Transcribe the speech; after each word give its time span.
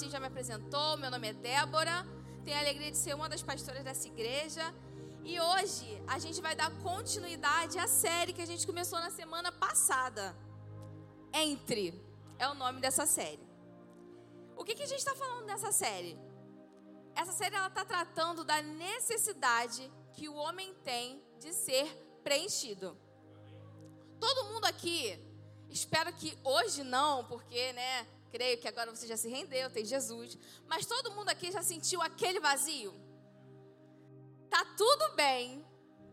Marcinho 0.00 0.12
já 0.12 0.20
me 0.20 0.28
apresentou. 0.28 0.96
Meu 0.96 1.10
nome 1.10 1.28
é 1.28 1.32
Débora. 1.34 2.06
Tenho 2.42 2.56
a 2.56 2.60
alegria 2.60 2.90
de 2.90 2.96
ser 2.96 3.14
uma 3.14 3.28
das 3.28 3.42
pastoras 3.42 3.84
dessa 3.84 4.08
igreja. 4.08 4.62
E 5.22 5.38
hoje 5.38 6.02
a 6.06 6.18
gente 6.18 6.40
vai 6.40 6.56
dar 6.56 6.70
continuidade 6.78 7.78
à 7.78 7.86
série 7.86 8.32
que 8.32 8.40
a 8.40 8.46
gente 8.46 8.66
começou 8.66 8.98
na 8.98 9.10
semana 9.10 9.52
passada. 9.52 10.34
Entre 11.34 12.02
é 12.38 12.48
o 12.48 12.54
nome 12.54 12.80
dessa 12.80 13.04
série. 13.04 13.46
O 14.56 14.64
que, 14.64 14.74
que 14.74 14.84
a 14.84 14.86
gente 14.86 15.00
está 15.00 15.14
falando 15.14 15.44
nessa 15.44 15.70
série? 15.70 16.18
Essa 17.14 17.32
série 17.32 17.54
ela 17.54 17.66
está 17.66 17.84
tratando 17.84 18.42
da 18.42 18.62
necessidade 18.62 19.92
que 20.14 20.30
o 20.30 20.34
homem 20.34 20.72
tem 20.82 21.22
de 21.38 21.52
ser 21.52 21.86
preenchido. 22.24 22.96
Todo 24.18 24.46
mundo 24.46 24.64
aqui, 24.64 25.22
espero 25.68 26.10
que 26.14 26.38
hoje 26.42 26.82
não, 26.84 27.26
porque, 27.26 27.74
né, 27.74 28.06
creio 28.30 28.58
que 28.58 28.68
agora 28.68 28.94
você 28.94 29.06
já 29.06 29.16
se 29.16 29.28
rendeu, 29.28 29.70
tem 29.70 29.84
Jesus. 29.84 30.38
Mas 30.66 30.86
todo 30.86 31.12
mundo 31.12 31.28
aqui 31.28 31.50
já 31.50 31.62
sentiu 31.62 32.00
aquele 32.00 32.40
vazio? 32.40 32.94
Tá 34.48 34.64
tudo 34.76 35.14
bem, 35.14 35.64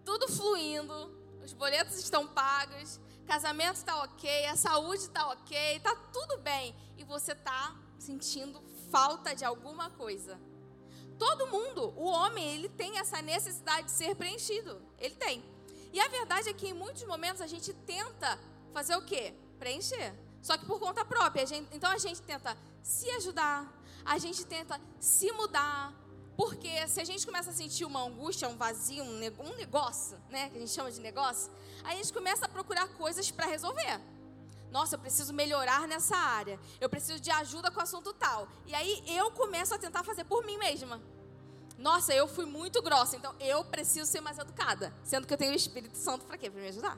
tudo 0.06 0.28
fluindo, 0.28 1.16
os 1.44 1.54
boletos 1.54 1.98
estão 1.98 2.28
pagos, 2.28 3.00
casamento 3.26 3.78
está 3.78 4.04
ok, 4.04 4.46
a 4.46 4.56
saúde 4.56 5.04
está 5.04 5.32
ok, 5.32 5.80
tá 5.80 5.96
tudo 6.14 6.38
bem. 6.38 6.76
E 6.98 7.04
você 7.04 7.34
tá 7.34 7.76
sentindo 7.98 8.62
falta 8.92 9.36
de 9.36 9.44
alguma 9.44 9.90
coisa. 9.90 10.40
Todo 11.18 11.48
mundo, 11.48 11.94
o 11.98 12.06
homem, 12.06 12.56
ele 12.56 12.70
tem 12.70 13.00
essa 13.00 13.22
necessidade 13.22 13.88
de 13.88 13.92
ser 13.92 14.16
preenchido. 14.16 14.82
Ele 15.00 15.16
tem. 15.16 15.44
E 15.92 16.00
a 16.00 16.08
verdade 16.08 16.50
é 16.50 16.54
que 16.54 16.68
em 16.68 16.74
muitos 16.74 17.04
momentos 17.04 17.42
a 17.42 17.48
gente 17.48 17.74
tenta 17.74 18.40
fazer 18.72 18.96
o 18.96 19.02
quê? 19.02 19.34
Preencher. 19.58 20.14
Só 20.42 20.58
que 20.58 20.66
por 20.66 20.80
conta 20.80 21.04
própria. 21.06 21.44
A 21.44 21.46
gente, 21.46 21.68
então 21.76 21.90
a 21.90 21.98
gente 21.98 22.22
tenta 22.22 22.58
se 22.82 23.10
ajudar, 23.12 23.72
a 24.06 24.18
gente 24.18 24.46
tenta 24.46 24.80
se 25.00 25.32
mudar. 25.32 25.94
Porque 26.36 26.88
se 26.88 27.02
a 27.02 27.04
gente 27.04 27.26
começa 27.26 27.50
a 27.50 27.54
sentir 27.54 27.84
uma 27.84 28.04
angústia, 28.04 28.48
um 28.48 28.56
vazio, 28.56 29.04
um 29.04 29.56
negócio, 29.56 30.22
né? 30.30 30.50
Que 30.50 30.58
a 30.58 30.60
gente 30.60 30.72
chama 30.72 30.92
de 30.92 31.02
negócio, 31.02 31.52
a 31.84 31.96
gente 31.96 32.14
começa 32.14 32.46
a 32.46 32.50
procurar 32.50 32.88
coisas 32.90 33.32
para 33.32 33.48
resolver. 33.48 34.00
Nossa, 34.70 34.96
eu 34.96 35.00
preciso 35.00 35.34
melhorar 35.34 35.88
nessa 35.88 36.16
área. 36.16 36.60
Eu 36.80 36.90
preciso 36.90 37.20
de 37.20 37.32
ajuda 37.32 37.72
com 37.72 37.80
o 37.80 37.84
assunto 37.84 38.14
tal. 38.14 38.48
E 38.68 38.76
aí 38.76 39.04
eu 39.08 39.32
começo 39.32 39.74
a 39.74 39.80
tentar 39.80 40.04
fazer 40.04 40.26
por 40.26 40.46
mim 40.46 40.58
mesma. 40.58 41.02
Nossa, 41.78 42.14
eu 42.14 42.28
fui 42.28 42.46
muito 42.46 42.82
grossa, 42.82 43.16
então 43.16 43.34
eu 43.40 43.64
preciso 43.64 44.10
ser 44.10 44.22
mais 44.22 44.38
educada. 44.38 44.94
Sendo 45.04 45.26
que 45.26 45.34
eu 45.34 45.38
tenho 45.38 45.54
o 45.54 45.56
Espírito 45.56 45.98
Santo 45.98 46.26
para 46.26 46.38
quê? 46.38 46.50
Para 46.50 46.62
me 46.62 46.68
ajudar. 46.68 46.98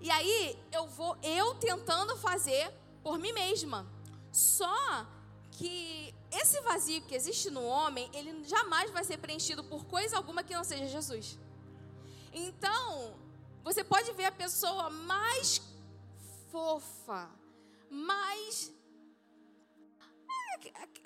E 0.00 0.10
aí 0.10 0.58
eu 0.72 0.86
vou 0.86 1.16
eu 1.22 1.54
tentando 1.56 2.16
fazer 2.16 2.72
por 3.02 3.18
mim 3.18 3.32
mesma. 3.32 3.86
Só 4.32 5.06
que 5.52 6.14
esse 6.30 6.60
vazio 6.60 7.02
que 7.02 7.14
existe 7.14 7.50
no 7.50 7.62
homem, 7.62 8.08
ele 8.14 8.44
jamais 8.44 8.90
vai 8.90 9.04
ser 9.04 9.18
preenchido 9.18 9.64
por 9.64 9.84
coisa 9.84 10.16
alguma 10.16 10.42
que 10.42 10.54
não 10.54 10.64
seja 10.64 10.86
Jesus. 10.86 11.38
Então, 12.32 13.14
você 13.62 13.82
pode 13.82 14.12
ver 14.12 14.26
a 14.26 14.32
pessoa 14.32 14.88
mais 14.88 15.60
fofa, 16.50 17.28
mais 17.90 18.72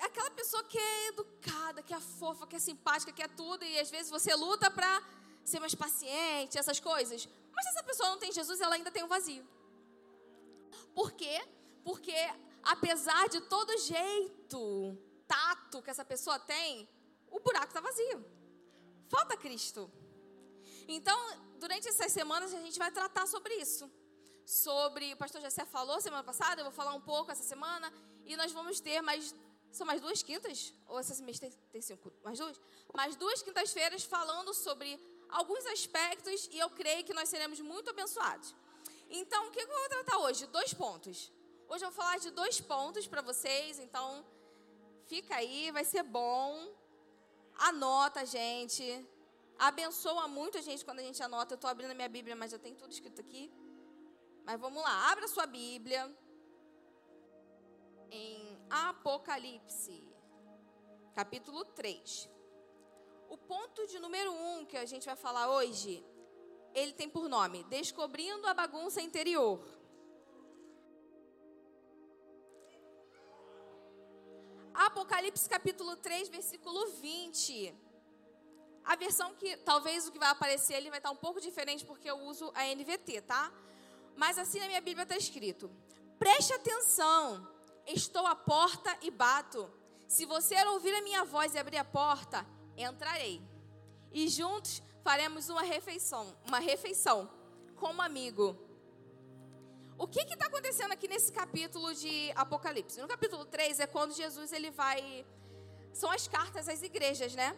aquela 0.00 0.30
pessoa 0.30 0.62
que 0.64 0.78
é 0.78 1.08
educada, 1.08 1.82
que 1.82 1.94
é 1.94 2.00
fofa, 2.00 2.46
que 2.46 2.56
é 2.56 2.58
simpática, 2.58 3.12
que 3.12 3.22
é 3.22 3.28
tudo, 3.28 3.64
e 3.64 3.78
às 3.78 3.90
vezes 3.90 4.10
você 4.10 4.34
luta 4.34 4.70
para 4.70 5.02
ser 5.44 5.60
mais 5.60 5.74
paciente, 5.74 6.58
essas 6.58 6.80
coisas. 6.80 7.28
Mas 7.54 7.64
se 7.64 7.70
essa 7.70 7.82
pessoa 7.82 8.10
não 8.10 8.18
tem 8.18 8.32
Jesus, 8.32 8.60
ela 8.60 8.74
ainda 8.74 8.90
tem 8.90 9.04
um 9.04 9.08
vazio. 9.08 9.46
Por 10.94 11.12
quê? 11.12 11.36
Porque 11.84 12.14
apesar 12.62 13.28
de 13.28 13.40
todo 13.42 13.78
jeito, 13.78 14.98
tato 15.26 15.82
que 15.82 15.90
essa 15.90 16.04
pessoa 16.04 16.38
tem, 16.38 16.88
o 17.30 17.40
buraco 17.40 17.66
está 17.66 17.80
vazio. 17.80 18.24
Falta 19.08 19.36
Cristo. 19.36 19.90
Então, 20.88 21.18
durante 21.58 21.88
essas 21.88 22.12
semanas, 22.12 22.52
a 22.52 22.60
gente 22.60 22.78
vai 22.78 22.90
tratar 22.90 23.26
sobre 23.26 23.54
isso. 23.56 23.90
Sobre, 24.44 25.12
o 25.14 25.16
pastor 25.16 25.40
Jessé 25.40 25.64
falou 25.64 26.00
semana 26.00 26.22
passada, 26.22 26.60
eu 26.60 26.64
vou 26.64 26.72
falar 26.72 26.94
um 26.94 27.00
pouco 27.00 27.30
essa 27.30 27.42
semana, 27.42 27.92
e 28.26 28.36
nós 28.36 28.52
vamos 28.52 28.80
ter 28.80 29.00
mais 29.00 29.34
são 29.74 29.86
mais 29.86 30.00
duas 30.00 30.22
quintas? 30.22 30.72
Ou 30.86 31.00
esse 31.00 31.20
mês 31.22 31.38
tem, 31.40 31.50
tem 31.72 31.82
cinco? 31.82 32.12
Mais 32.22 32.38
duas? 32.38 32.60
Mais 32.94 33.16
duas 33.16 33.42
quintas-feiras 33.42 34.04
falando 34.04 34.54
sobre 34.54 34.88
alguns 35.38 35.64
aspectos 35.76 36.48
e 36.54 36.58
eu 36.64 36.70
creio 36.80 37.04
que 37.06 37.14
nós 37.18 37.28
seremos 37.28 37.60
muito 37.60 37.90
abençoados. 37.90 38.54
Então, 39.20 39.40
o 39.46 39.50
que 39.50 39.60
eu 39.60 39.66
vou 39.66 39.88
tratar 39.94 40.18
hoje? 40.24 40.46
Dois 40.58 40.72
pontos. 40.82 41.16
Hoje 41.68 41.84
eu 41.84 41.90
vou 41.90 41.98
falar 42.02 42.18
de 42.24 42.30
dois 42.30 42.60
pontos 42.60 43.06
para 43.12 43.22
vocês, 43.30 43.78
então 43.78 44.24
fica 45.12 45.34
aí, 45.36 45.70
vai 45.72 45.84
ser 45.84 46.04
bom. 46.04 46.48
Anota, 47.68 48.24
gente. 48.24 48.84
Abençoa 49.58 50.26
muito 50.28 50.58
a 50.58 50.64
gente 50.68 50.84
quando 50.84 51.00
a 51.00 51.06
gente 51.08 51.22
anota. 51.22 51.54
Eu 51.54 51.56
estou 51.56 51.70
abrindo 51.70 51.92
a 51.92 51.98
minha 52.00 52.12
Bíblia, 52.16 52.36
mas 52.36 52.52
já 52.52 52.58
tem 52.58 52.74
tudo 52.74 52.92
escrito 52.92 53.20
aqui. 53.20 53.52
Mas 54.46 54.60
vamos 54.60 54.82
lá, 54.82 55.10
abra 55.10 55.26
sua 55.26 55.46
Bíblia. 55.46 56.02
Em 58.10 58.58
Apocalipse, 58.70 59.96
capítulo 61.14 61.64
3. 61.64 62.33
O 63.34 63.36
ponto 63.36 63.84
de 63.88 63.98
número 63.98 64.30
1 64.30 64.58
um 64.58 64.64
que 64.64 64.76
a 64.76 64.86
gente 64.86 65.06
vai 65.06 65.16
falar 65.16 65.50
hoje, 65.50 65.92
ele 66.72 66.92
tem 66.92 67.08
por 67.14 67.28
nome 67.28 67.64
Descobrindo 67.64 68.46
a 68.46 68.54
bagunça 68.54 69.02
interior. 69.02 69.60
Apocalipse 74.72 75.48
capítulo 75.48 75.96
3, 75.96 76.28
versículo 76.28 76.86
20. 76.92 77.74
A 78.84 78.94
versão 78.94 79.34
que 79.34 79.56
talvez 79.56 80.06
o 80.06 80.12
que 80.12 80.18
vai 80.24 80.30
aparecer 80.30 80.76
ali 80.76 80.88
vai 80.88 81.00
estar 81.00 81.10
um 81.10 81.16
pouco 81.26 81.40
diferente 81.40 81.84
porque 81.84 82.08
eu 82.08 82.18
uso 82.20 82.52
a 82.54 82.62
NVT, 82.72 83.22
tá? 83.22 83.52
Mas 84.14 84.38
assim 84.38 84.60
na 84.60 84.68
minha 84.68 84.80
Bíblia 84.80 85.02
está 85.02 85.16
escrito: 85.16 85.68
Preste 86.20 86.52
atenção 86.52 87.52
Estou 87.84 88.26
à 88.26 88.36
porta 88.36 88.96
e 89.02 89.10
bato. 89.10 89.68
Se 90.06 90.24
você 90.24 90.54
ouvir 90.68 90.94
a 90.94 91.02
minha 91.02 91.24
voz 91.24 91.54
e 91.54 91.58
abrir 91.58 91.78
a 91.78 91.84
porta, 91.84 92.46
entrarei. 92.76 93.40
E 94.12 94.28
juntos 94.28 94.82
faremos 95.02 95.48
uma 95.48 95.62
refeição, 95.62 96.36
uma 96.46 96.58
refeição 96.58 97.30
como 97.76 98.00
amigo. 98.00 98.56
O 99.96 100.06
que 100.08 100.20
está 100.20 100.46
acontecendo 100.46 100.92
aqui 100.92 101.06
nesse 101.06 101.30
capítulo 101.32 101.94
de 101.94 102.32
Apocalipse? 102.34 103.00
No 103.00 103.06
capítulo 103.06 103.44
3 103.44 103.80
é 103.80 103.86
quando 103.86 104.12
Jesus 104.14 104.52
ele 104.52 104.70
vai. 104.70 105.24
São 105.92 106.10
as 106.10 106.26
cartas 106.26 106.68
às 106.68 106.82
igrejas, 106.82 107.34
né? 107.34 107.56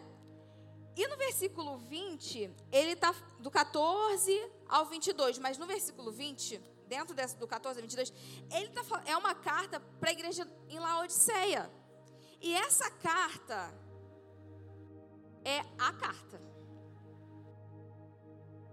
E 0.95 1.07
no 1.07 1.15
versículo 1.15 1.77
20, 1.77 2.49
ele 2.71 2.93
está 2.93 3.13
do 3.39 3.51
14 3.51 4.51
ao 4.67 4.85
22, 4.85 5.37
mas 5.37 5.57
no 5.57 5.65
versículo 5.67 6.11
20, 6.11 6.59
dentro 6.87 7.13
dessa, 7.13 7.37
do 7.37 7.47
14 7.47 7.79
a 7.79 7.81
22, 7.81 8.13
ele 8.51 8.69
tá, 8.69 8.81
é 9.05 9.15
uma 9.15 9.35
carta 9.35 9.79
para 9.99 10.09
a 10.09 10.13
igreja 10.13 10.47
em 10.67 10.79
Laodiceia. 10.79 11.71
E 12.41 12.53
essa 12.53 12.89
carta 12.89 13.73
é 15.47 15.59
a 15.77 15.91
carta. 15.93 16.41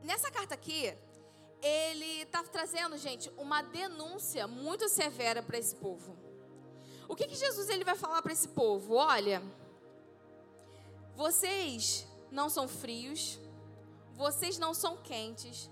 Nessa 0.03 0.31
carta 0.31 0.55
aqui, 0.55 0.93
ele 1.63 2.23
está 2.23 2.43
trazendo, 2.43 2.99
gente, 2.99 3.31
uma 3.37 3.63
denúncia 3.63 4.47
muito 4.47 4.89
severa 4.89 5.43
para 5.43 5.59
esse 5.59 5.77
povo. 5.77 6.17
O 7.09 7.15
que, 7.15 7.27
que 7.27 7.37
Jesus 7.37 7.69
ele 7.69 7.85
vai 7.85 7.95
falar 7.95 8.21
para 8.23 8.33
esse 8.33 8.49
povo? 8.49 8.95
Olha, 8.95 9.43
vocês 11.15 12.07
não 12.31 12.49
são 12.51 12.67
frios, 12.67 13.39
vocês 14.15 14.59
não 14.59 14.75
são 14.75 14.97
quentes, 14.97 15.71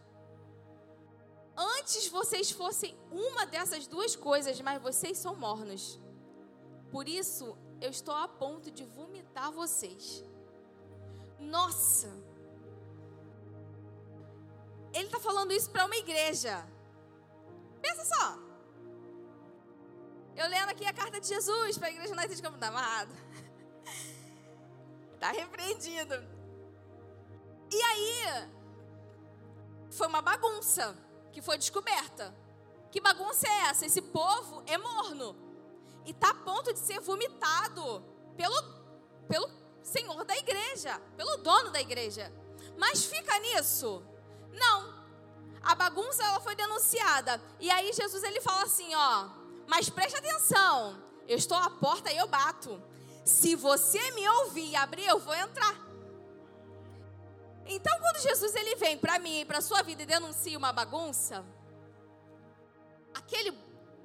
Antes 1.57 2.09
vocês 2.09 2.51
fossem 2.51 2.97
uma 3.11 3.45
dessas 3.45 3.87
duas 3.87 4.17
coisas, 4.17 4.61
mas 4.61 4.81
vocês 4.83 5.19
são 5.19 5.37
mornos. 5.37 6.01
Por 6.91 7.09
isso, 7.09 7.57
eu 7.81 7.91
estou 7.91 8.15
a 8.15 8.27
ponto 8.27 8.71
de 8.71 8.85
vomitar 8.85 9.53
vocês. 9.53 10.25
Nossa! 11.43 12.09
Ele 14.93 15.07
está 15.07 15.19
falando 15.19 15.53
isso 15.53 15.71
para 15.71 15.87
uma 15.87 15.97
igreja. 15.97 16.65
Pensa 17.81 18.05
só. 18.05 18.39
Eu 20.37 20.49
lendo 20.49 20.71
aqui 20.71 20.85
a 20.85 20.93
carta 20.93 21.21
de 21.21 21.27
Jesus 21.27 21.79
para 21.79 21.89
a 21.89 21.91
igreja 21.91 22.13
United 22.13 22.35
de 22.35 22.43
Campo 22.43 22.59
da 22.59 22.69
Amado. 22.69 23.15
Está 25.15 25.31
repreendido. 25.33 26.15
E 27.71 27.83
aí, 27.83 28.51
foi 29.91 30.07
uma 30.07 30.23
bagunça 30.23 30.97
que 31.33 31.41
foi 31.41 31.57
descoberta. 31.57 32.35
Que 32.91 33.01
bagunça 33.01 33.47
é 33.49 33.71
essa? 33.71 33.87
Esse 33.87 34.03
povo 34.03 34.63
é 34.67 34.77
morno 34.77 35.35
e 36.05 36.11
está 36.11 36.31
a 36.31 36.35
ponto 36.35 36.73
de 36.73 36.79
ser 36.79 37.01
vomitado 37.01 38.05
pelo, 38.37 38.55
pelo 39.29 39.49
senhor 39.83 40.25
da 40.25 40.37
igreja, 40.37 41.01
pelo 41.17 41.39
dono 41.39 41.71
da 41.71 41.81
igreja. 41.81 42.33
Mas 42.77 43.05
fica 43.05 43.39
nisso? 43.41 44.03
Não. 44.53 45.03
A 45.63 45.75
bagunça 45.75 46.25
ela 46.25 46.41
foi 46.41 46.55
denunciada. 46.55 47.41
E 47.61 47.71
aí 47.71 47.93
Jesus 47.93 48.23
ele 48.23 48.41
fala 48.41 48.63
assim, 48.63 48.95
ó, 48.95 49.29
mas 49.67 49.89
preste 49.89 50.17
atenção. 50.17 51.01
Eu 51.29 51.37
estou 51.37 51.57
à 51.57 51.71
porta 51.71 52.13
e 52.13 52.17
eu 52.17 52.27
bato. 52.27 52.83
Se 53.25 53.55
você 53.55 54.11
me 54.13 54.29
ouvir 54.29 54.71
e 54.71 54.77
abrir, 54.77 55.07
eu 55.07 55.19
vou 55.19 55.35
entrar. 55.35 55.77
Então, 57.65 57.97
quando 58.01 58.21
Jesus 58.21 58.55
ele 58.57 58.75
vem 58.75 58.99
para 58.99 59.19
mim 59.19 59.41
e 59.41 59.45
para 59.45 59.61
sua 59.61 59.83
vida 59.83 60.03
e 60.03 60.07
denuncia 60.07 60.59
uma 60.59 60.73
bagunça, 60.73 61.45
aquele, 63.15 63.57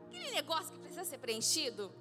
aquele 0.05 0.31
negócio 0.31 0.71
que 0.71 0.79
precisa 0.79 1.03
ser 1.03 1.17
preenchido, 1.17 1.91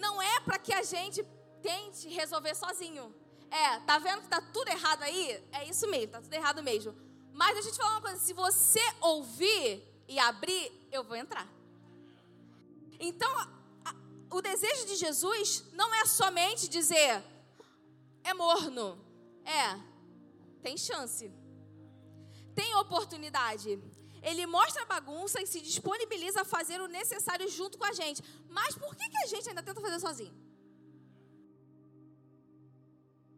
não 0.00 0.20
é 0.20 0.40
para 0.40 0.58
que 0.58 0.72
a 0.72 0.82
gente 0.82 1.22
tente 1.62 2.08
resolver 2.08 2.54
sozinho. 2.54 3.14
É, 3.50 3.80
tá 3.80 3.98
vendo 3.98 4.22
que 4.22 4.28
tá 4.28 4.40
tudo 4.40 4.68
errado 4.68 5.02
aí? 5.02 5.44
É 5.52 5.68
isso 5.68 5.86
mesmo, 5.88 6.12
tá 6.12 6.20
tudo 6.20 6.32
errado 6.32 6.62
mesmo. 6.62 6.94
Mas 7.32 7.58
a 7.58 7.62
gente 7.62 7.76
fala 7.76 7.92
uma 7.92 8.00
coisa: 8.00 8.18
se 8.18 8.32
você 8.32 8.80
ouvir 9.00 9.82
e 10.08 10.18
abrir, 10.18 10.72
eu 10.90 11.04
vou 11.04 11.16
entrar. 11.16 11.48
Então, 12.98 13.30
a, 13.38 13.94
o 14.30 14.42
desejo 14.42 14.86
de 14.86 14.96
Jesus 14.96 15.64
não 15.72 15.92
é 15.94 16.04
somente 16.04 16.68
dizer, 16.68 17.22
é 18.22 18.34
morno. 18.34 18.98
É, 19.44 19.78
tem 20.62 20.76
chance. 20.76 21.32
Tem 22.54 22.74
oportunidade. 22.76 23.80
Ele 24.22 24.46
mostra 24.46 24.82
a 24.82 24.86
bagunça 24.86 25.40
e 25.40 25.46
se 25.46 25.60
disponibiliza 25.60 26.42
a 26.42 26.44
fazer 26.44 26.80
o 26.80 26.86
necessário 26.86 27.48
junto 27.48 27.78
com 27.78 27.84
a 27.84 27.92
gente. 27.92 28.22
Mas 28.48 28.76
por 28.76 28.94
que, 28.94 29.08
que 29.08 29.18
a 29.18 29.26
gente 29.26 29.48
ainda 29.48 29.62
tenta 29.62 29.80
fazer 29.80 29.98
sozinho? 29.98 30.34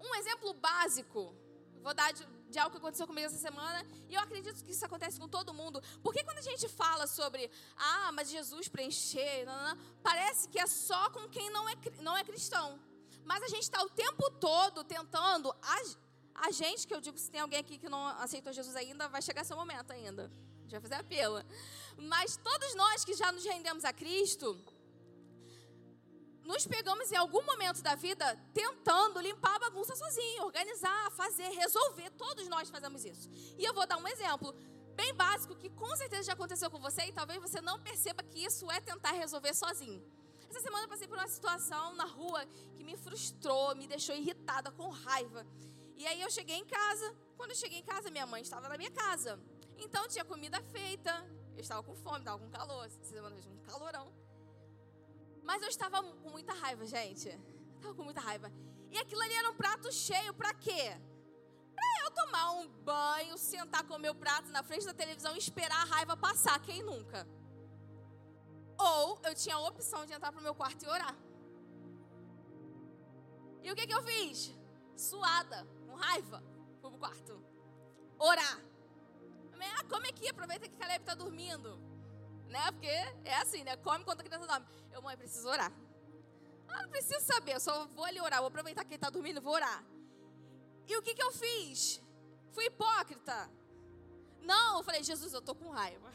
Um 0.01 0.15
exemplo 0.17 0.53
básico, 0.55 1.35
vou 1.81 1.95
dar 1.95 2.13
de, 2.13 2.27
de, 2.51 2.59
algo 2.59 2.73
que 2.73 2.79
aconteceu 2.79 3.07
comigo 3.07 3.27
essa 3.27 3.39
semana, 3.39 3.87
e 4.09 4.15
eu 4.15 4.21
acredito 4.21 4.65
que 4.65 4.73
isso 4.73 4.85
acontece 4.85 5.19
com 5.21 5.29
todo 5.29 5.55
mundo. 5.55 5.81
Porque 6.03 6.25
quando 6.25 6.39
a 6.39 6.43
gente 6.43 6.69
fala 6.69 7.07
sobre, 7.07 7.49
ah, 7.77 8.11
mas 8.13 8.29
Jesus 8.29 8.69
preencher, 8.69 9.45
não, 9.47 9.57
não, 9.57 9.69
não, 9.69 9.79
parece 10.03 10.49
que 10.49 10.59
é 10.59 10.67
só 10.67 11.09
com 11.11 11.29
quem 11.29 11.49
não 11.51 11.69
é, 11.69 11.75
não 12.01 12.17
é 12.17 12.25
cristão. 12.25 12.81
Mas 13.25 13.45
a 13.45 13.49
gente 13.49 13.63
está 13.63 13.81
o 13.85 13.89
tempo 13.89 14.29
todo 14.33 14.83
tentando, 14.83 15.55
a, 16.35 16.51
gente, 16.51 16.89
que 16.89 16.95
eu 16.95 17.01
digo, 17.01 17.17
se 17.17 17.31
tem 17.31 17.41
alguém 17.41 17.61
aqui 17.61 17.79
que 17.79 17.89
não 17.89 18.05
aceitou 18.09 18.53
Jesus 18.53 18.75
ainda, 18.75 19.09
vai 19.09 19.23
chegar 19.23 19.45
seu 19.45 19.57
momento 19.57 19.93
ainda 19.93 20.29
vai 20.71 20.81
fazer 20.81 20.95
apelo. 20.95 21.43
Mas 21.97 22.37
todos 22.37 22.75
nós 22.75 23.05
que 23.05 23.15
já 23.15 23.31
nos 23.31 23.45
rendemos 23.45 23.85
a 23.85 23.93
Cristo, 23.93 24.59
nos 26.45 26.67
pegamos 26.67 27.11
em 27.13 27.17
algum 27.17 27.43
momento 27.43 27.83
da 27.83 27.95
vida 27.95 28.37
tentando 28.53 29.21
limpar 29.21 29.57
a 29.57 29.59
bagunça 29.61 29.95
sozinho, 29.95 30.45
organizar, 30.45 31.11
fazer, 31.13 31.49
resolver. 31.51 32.11
Todos 32.11 32.49
nós 32.49 32.69
fazemos 32.69 33.05
isso. 33.05 33.31
E 33.59 33.65
eu 33.65 33.73
vou 33.73 33.87
dar 33.87 33.97
um 33.97 34.09
exemplo 34.09 34.55
bem 34.95 35.15
básico 35.15 35.57
que 35.57 35.71
com 35.71 35.97
certeza 35.97 36.25
já 36.25 36.33
aconteceu 36.33 36.71
com 36.71 36.79
você 36.79 37.03
e 37.07 37.13
talvez 37.13 37.41
você 37.41 37.61
não 37.61 37.81
perceba 37.81 38.23
que 38.23 38.45
isso 38.45 38.71
é 38.71 38.81
tentar 38.81 39.13
resolver 39.13 39.55
sozinho. 39.55 40.03
Essa 40.51 40.61
semana 40.61 40.85
eu 40.85 40.89
passei 40.89 41.09
por 41.09 41.17
uma 41.17 41.29
situação 41.29 41.95
na 41.95 42.05
rua 42.05 42.45
que 42.77 42.85
me 42.85 42.97
frustrou, 42.97 43.75
me 43.75 43.87
deixou 43.87 44.15
irritada, 44.15 44.71
com 44.71 44.89
raiva. 44.91 45.47
E 45.97 46.07
aí 46.07 46.21
eu 46.21 46.31
cheguei 46.31 46.57
em 46.57 46.67
casa. 46.67 47.17
Quando 47.37 47.51
eu 47.51 47.57
cheguei 47.57 47.79
em 47.79 47.85
casa, 47.85 48.11
minha 48.11 48.27
mãe 48.27 48.43
estava 48.43 48.69
na 48.69 48.77
minha 48.77 48.91
casa. 48.91 49.41
Então 49.85 50.07
tinha 50.09 50.25
comida 50.25 50.61
feita. 50.63 51.13
Eu 51.57 51.61
estava 51.61 51.83
com 51.83 51.95
fome, 51.97 52.21
estava 52.21 52.39
com 52.39 52.49
calor. 52.51 52.89
Um 53.51 53.63
calorão. 53.63 54.13
Mas 55.43 55.63
eu 55.63 55.69
estava 55.69 56.03
com 56.03 56.31
muita 56.31 56.53
raiva, 56.53 56.87
gente. 56.87 57.29
Estava 57.77 57.95
com 57.95 58.05
muita 58.05 58.21
raiva. 58.21 58.51
E 58.91 58.99
aquilo 58.99 59.21
ali 59.23 59.35
era 59.35 59.51
um 59.51 59.55
prato 59.55 59.91
cheio 59.93 60.33
para 60.35 60.55
quê? 60.55 60.85
Para 61.75 62.05
eu 62.05 62.11
tomar 62.13 62.53
um 62.53 62.69
banho, 62.69 63.37
sentar 63.37 63.83
com 63.85 63.95
o 63.95 63.99
meu 63.99 64.15
prato 64.15 64.51
na 64.51 64.63
frente 64.63 64.87
da 64.87 64.95
televisão 64.95 65.35
e 65.35 65.39
esperar 65.39 65.81
a 65.83 65.85
raiva 65.85 66.17
passar. 66.17 66.61
Quem 66.61 66.83
nunca? 66.83 67.27
Ou 68.79 69.19
eu 69.25 69.35
tinha 69.35 69.57
a 69.57 69.67
opção 69.69 70.07
de 70.07 70.13
entrar 70.13 70.31
para 70.31 70.41
o 70.41 70.43
meu 70.43 70.55
quarto 70.55 70.85
e 70.85 70.89
orar. 70.89 71.17
E 73.63 73.71
o 73.71 73.75
que, 73.75 73.87
que 73.87 73.95
eu 73.95 74.03
fiz? 74.03 74.53
Suada, 74.97 75.67
com 75.87 75.95
raiva, 75.95 76.43
fui 76.81 76.91
pro 76.91 76.99
quarto. 76.99 77.45
Orar. 78.19 78.72
Ah, 79.79 79.85
come 79.85 80.09
aqui, 80.09 80.29
aproveita 80.29 80.69
que 80.69 80.77
Caleb 80.77 81.03
está 81.03 81.15
dormindo. 81.15 81.79
Né? 82.49 82.71
Porque 82.73 82.87
é 82.87 83.37
assim, 83.37 83.65
né? 83.65 83.77
Come 83.77 84.05
quando 84.05 84.21
a 84.21 84.25
criança 84.25 84.47
dorme. 84.47 84.67
Eu, 84.91 85.03
mãe, 85.03 85.17
preciso 85.17 85.49
orar. 85.49 85.73
Ah, 86.69 86.83
não 86.83 86.91
preciso 86.91 87.25
saber, 87.25 87.55
eu 87.55 87.61
só 87.61 87.87
vou 87.87 88.05
ali 88.05 88.21
orar. 88.21 88.41
Vou 88.41 88.49
aproveitar 88.49 88.85
que 88.85 88.91
ele 88.91 88.97
está 88.97 89.11
dormindo 89.11 89.41
vou 89.41 89.55
orar. 89.55 89.85
E 90.87 90.97
o 90.97 91.03
que, 91.03 91.15
que 91.15 91.23
eu 91.23 91.33
fiz? 91.33 92.03
Fui 92.51 92.67
hipócrita. 92.67 93.51
Não, 94.41 94.79
eu 94.79 94.83
falei, 94.83 95.03
Jesus, 95.03 95.33
eu 95.33 95.41
tô 95.41 95.55
com 95.55 95.71
raiva. 95.71 96.13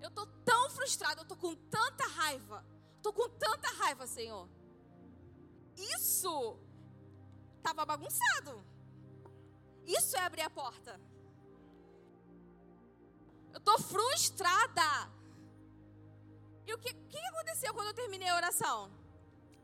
Eu 0.00 0.10
tô 0.10 0.26
tão 0.44 0.70
frustrada, 0.70 1.20
eu 1.20 1.24
tô 1.24 1.36
com 1.36 1.54
tanta 1.54 2.06
raiva. 2.06 2.64
Tô 3.02 3.12
com 3.12 3.28
tanta 3.28 3.68
raiva, 3.74 4.06
Senhor. 4.06 4.48
Isso 5.76 6.58
estava 7.58 7.84
bagunçado. 7.84 8.64
Isso 9.86 10.16
é 10.16 10.20
abrir 10.20 10.42
a 10.42 10.50
porta. 10.50 11.00
Eu 13.54 13.58
estou 13.58 13.78
frustrada. 13.78 14.90
E 16.66 16.74
o 16.74 16.78
que, 16.78 16.92
que 16.92 17.18
aconteceu 17.28 17.72
quando 17.72 17.88
eu 17.88 17.94
terminei 17.94 18.28
a 18.28 18.36
oração? 18.36 18.90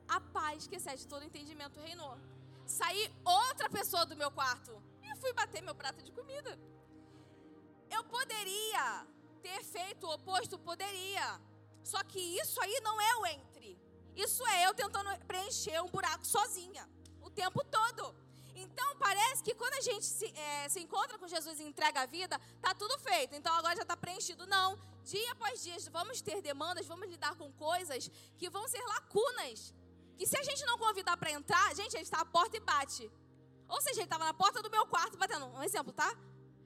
A 0.08 0.20
paz 0.20 0.66
que 0.68 0.76
excede 0.76 1.08
todo 1.08 1.24
entendimento 1.24 1.80
reinou. 1.80 2.16
Saí 2.66 3.12
outra 3.24 3.68
pessoa 3.68 4.06
do 4.06 4.16
meu 4.16 4.30
quarto 4.30 4.72
e 5.02 5.16
fui 5.16 5.32
bater 5.32 5.60
meu 5.60 5.74
prato 5.74 6.02
de 6.02 6.12
comida. 6.12 6.56
Eu 7.90 8.04
poderia 8.04 9.06
ter 9.42 9.64
feito 9.64 10.06
o 10.06 10.14
oposto, 10.14 10.56
poderia. 10.58 11.40
Só 11.82 12.02
que 12.04 12.20
isso 12.40 12.60
aí 12.62 12.80
não 12.80 13.00
é 13.00 13.16
o 13.16 13.26
entre. 13.26 13.76
Isso 14.14 14.46
é 14.46 14.66
eu 14.66 14.72
tentando 14.72 15.10
preencher 15.26 15.82
um 15.82 15.88
buraco 15.88 16.24
sozinha 16.24 16.88
o 17.20 17.28
tempo 17.28 17.64
todo. 17.64 18.14
Então 18.60 18.96
parece 18.96 19.42
que 19.42 19.54
quando 19.54 19.74
a 19.74 19.80
gente 19.80 20.04
se, 20.04 20.26
é, 20.26 20.68
se 20.68 20.80
encontra 20.80 21.18
com 21.18 21.26
Jesus 21.26 21.58
e 21.58 21.64
entrega 21.64 22.02
a 22.02 22.06
vida, 22.06 22.38
tá 22.60 22.74
tudo 22.74 22.98
feito. 22.98 23.34
Então 23.34 23.52
agora 23.54 23.74
já 23.76 23.82
está 23.82 23.96
preenchido. 23.96 24.46
Não. 24.46 24.78
Dia 25.04 25.32
após 25.32 25.62
dia 25.62 25.76
vamos 25.90 26.20
ter 26.20 26.42
demandas, 26.42 26.86
vamos 26.86 27.08
lidar 27.08 27.34
com 27.36 27.50
coisas 27.52 28.10
que 28.36 28.50
vão 28.50 28.68
ser 28.68 28.82
lacunas. 28.94 29.74
Que 30.18 30.26
se 30.26 30.36
a 30.36 30.42
gente 30.42 30.64
não 30.66 30.76
convidar 30.78 31.16
para 31.16 31.30
entrar, 31.30 31.74
gente, 31.74 31.94
ele 31.94 32.02
está 32.02 32.20
à 32.20 32.24
porta 32.24 32.56
e 32.56 32.60
bate. 32.60 33.10
Ou 33.68 33.80
seja, 33.80 34.00
ele 34.00 34.04
estava 34.04 34.24
na 34.24 34.34
porta 34.34 34.60
do 34.60 34.70
meu 34.70 34.86
quarto 34.86 35.16
batendo. 35.16 35.46
Um 35.46 35.62
exemplo, 35.62 35.92
tá? 35.92 36.10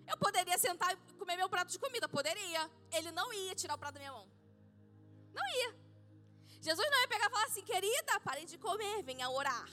Eu 0.07 0.17
poderia 0.19 0.59
sentar 0.59 0.93
e 0.93 0.97
comer 1.15 1.37
meu 1.37 1.49
prato 1.49 1.71
de 1.71 1.79
comida, 1.79 2.09
poderia. 2.09 2.71
Ele 2.93 3.13
não 3.13 3.33
ia 3.33 3.55
tirar 3.55 3.75
o 3.75 3.79
prato 3.79 3.95
da 3.95 4.01
minha 4.01 4.13
mão. 4.13 4.29
Não 5.33 5.47
ia. 5.61 5.71
Jesus 6.61 6.91
não 6.91 7.01
ia 7.01 7.09
pegar 7.09 7.27
e 7.27 7.31
falar 7.31 7.45
assim, 7.45 7.63
querida, 7.63 8.21
pare 8.21 8.45
de 8.45 8.57
comer, 8.59 9.03
venha 9.03 9.29
orar. 9.29 9.69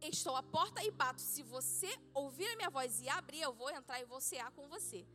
Estou 0.00 0.36
à 0.36 0.42
porta 0.42 0.82
e 0.82 0.90
bato. 0.90 1.20
Se 1.20 1.42
você 1.42 1.90
ouvir 2.14 2.48
a 2.48 2.56
minha 2.56 2.70
voz 2.70 3.00
e 3.00 3.08
abrir, 3.08 3.40
eu 3.40 3.52
vou 3.52 3.70
entrar 3.70 4.00
e 4.00 4.04
vou 4.04 4.20
cear 4.20 4.50
com 4.52 4.68
você. 4.68 5.06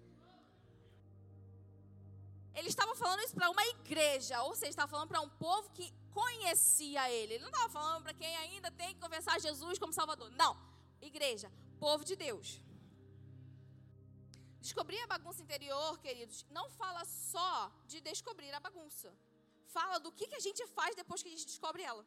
Ele 2.54 2.70
estava 2.70 2.96
falando 2.96 3.22
isso 3.22 3.34
para 3.34 3.50
uma 3.50 3.66
igreja, 3.66 4.42
ou 4.44 4.56
seja, 4.56 4.70
estava 4.70 4.90
falando 4.90 5.08
para 5.08 5.22
um 5.22 5.30
povo 5.30 5.70
que 5.72 5.92
conhecia 6.14 7.10
ele. 7.10 7.34
Ele 7.34 7.44
não 7.44 7.50
estava 7.50 7.70
falando 7.70 8.04
para 8.04 8.14
quem 8.14 8.36
ainda 8.38 8.70
tem 8.72 8.94
que 8.94 9.02
confessar 9.02 9.40
Jesus 9.40 9.80
como 9.80 9.92
Salvador. 9.92 10.30
Não. 10.32 10.56
Igreja, 11.02 11.52
povo 11.80 12.06
de 12.06 12.16
Deus. 12.16 12.62
Descobrir 14.62 15.00
a 15.02 15.08
bagunça 15.08 15.42
interior, 15.42 16.00
queridos, 16.00 16.46
não 16.50 16.70
fala 16.70 17.04
só 17.06 17.72
de 17.88 18.00
descobrir 18.00 18.54
a 18.54 18.60
bagunça. 18.60 19.14
Fala 19.68 20.00
do 20.00 20.12
que, 20.12 20.28
que 20.28 20.36
a 20.36 20.40
gente 20.40 20.66
faz 20.68 20.96
depois 20.96 21.22
que 21.22 21.30
a 21.30 21.32
gente 21.32 21.46
descobre 21.46 21.82
ela. 21.82 22.06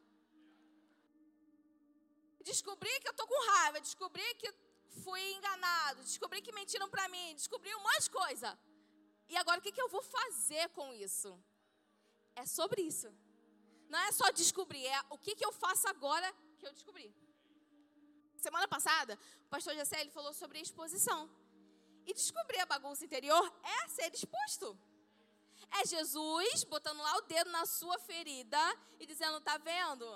Descobri 2.50 2.94
que 3.00 3.08
eu 3.08 3.16
tô 3.20 3.26
com 3.26 3.46
raiva, 3.50 3.80
descobri 3.80 4.26
que 4.40 4.48
fui 5.02 5.22
enganado, 5.36 6.02
descobri 6.10 6.40
que 6.40 6.52
mentiram 6.60 6.88
para 6.94 7.08
mim, 7.14 7.34
descobri 7.34 7.74
um 7.74 7.82
monte 7.86 8.04
de 8.04 8.10
coisa. 8.10 8.50
E 9.28 9.36
agora 9.36 9.58
o 9.58 9.62
que, 9.64 9.72
que 9.76 9.82
eu 9.84 9.88
vou 9.88 10.02
fazer 10.02 10.68
com 10.76 10.86
isso? 10.94 11.30
É 12.42 12.44
sobre 12.46 12.82
isso. 12.82 13.08
Não 13.88 13.98
é 13.98 14.12
só 14.12 14.30
descobrir, 14.30 14.86
é 14.86 15.00
o 15.10 15.18
que, 15.18 15.34
que 15.34 15.44
eu 15.44 15.52
faço 15.64 15.88
agora 15.88 16.28
que 16.58 16.66
eu 16.68 16.72
descobri. 16.72 17.08
Semana 18.46 18.68
passada, 18.68 19.18
o 19.46 19.48
pastor 19.48 19.74
Jessé 19.74 20.00
ele 20.00 20.16
falou 20.18 20.32
sobre 20.32 20.60
exposição. 20.60 21.20
E 22.06 22.14
descobrir 22.14 22.60
a 22.60 22.66
bagunça 22.66 23.04
interior 23.04 23.44
é 23.64 23.88
ser 23.88 24.14
exposto. 24.14 24.78
É 25.80 25.84
Jesus 25.84 26.62
botando 26.62 27.00
lá 27.06 27.16
o 27.16 27.22
dedo 27.22 27.50
na 27.50 27.66
sua 27.66 27.98
ferida 27.98 28.62
e 29.00 29.06
dizendo: 29.06 29.40
tá 29.40 29.56
vendo? 29.58 30.06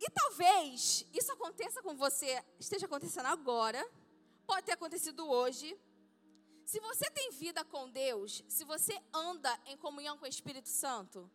E 0.00 0.08
talvez 0.10 1.06
isso 1.12 1.30
aconteça 1.32 1.82
com 1.82 1.94
você, 1.94 2.42
esteja 2.58 2.86
acontecendo 2.86 3.26
agora, 3.26 3.82
pode 4.46 4.64
ter 4.66 4.72
acontecido 4.72 5.28
hoje. 5.28 5.78
Se 6.64 6.80
você 6.80 7.10
tem 7.10 7.30
vida 7.32 7.64
com 7.64 7.90
Deus, 7.90 8.42
se 8.48 8.64
você 8.64 8.94
anda 9.12 9.52
em 9.66 9.76
comunhão 9.76 10.16
com 10.16 10.24
o 10.24 10.28
Espírito 10.28 10.68
Santo, 10.68 11.30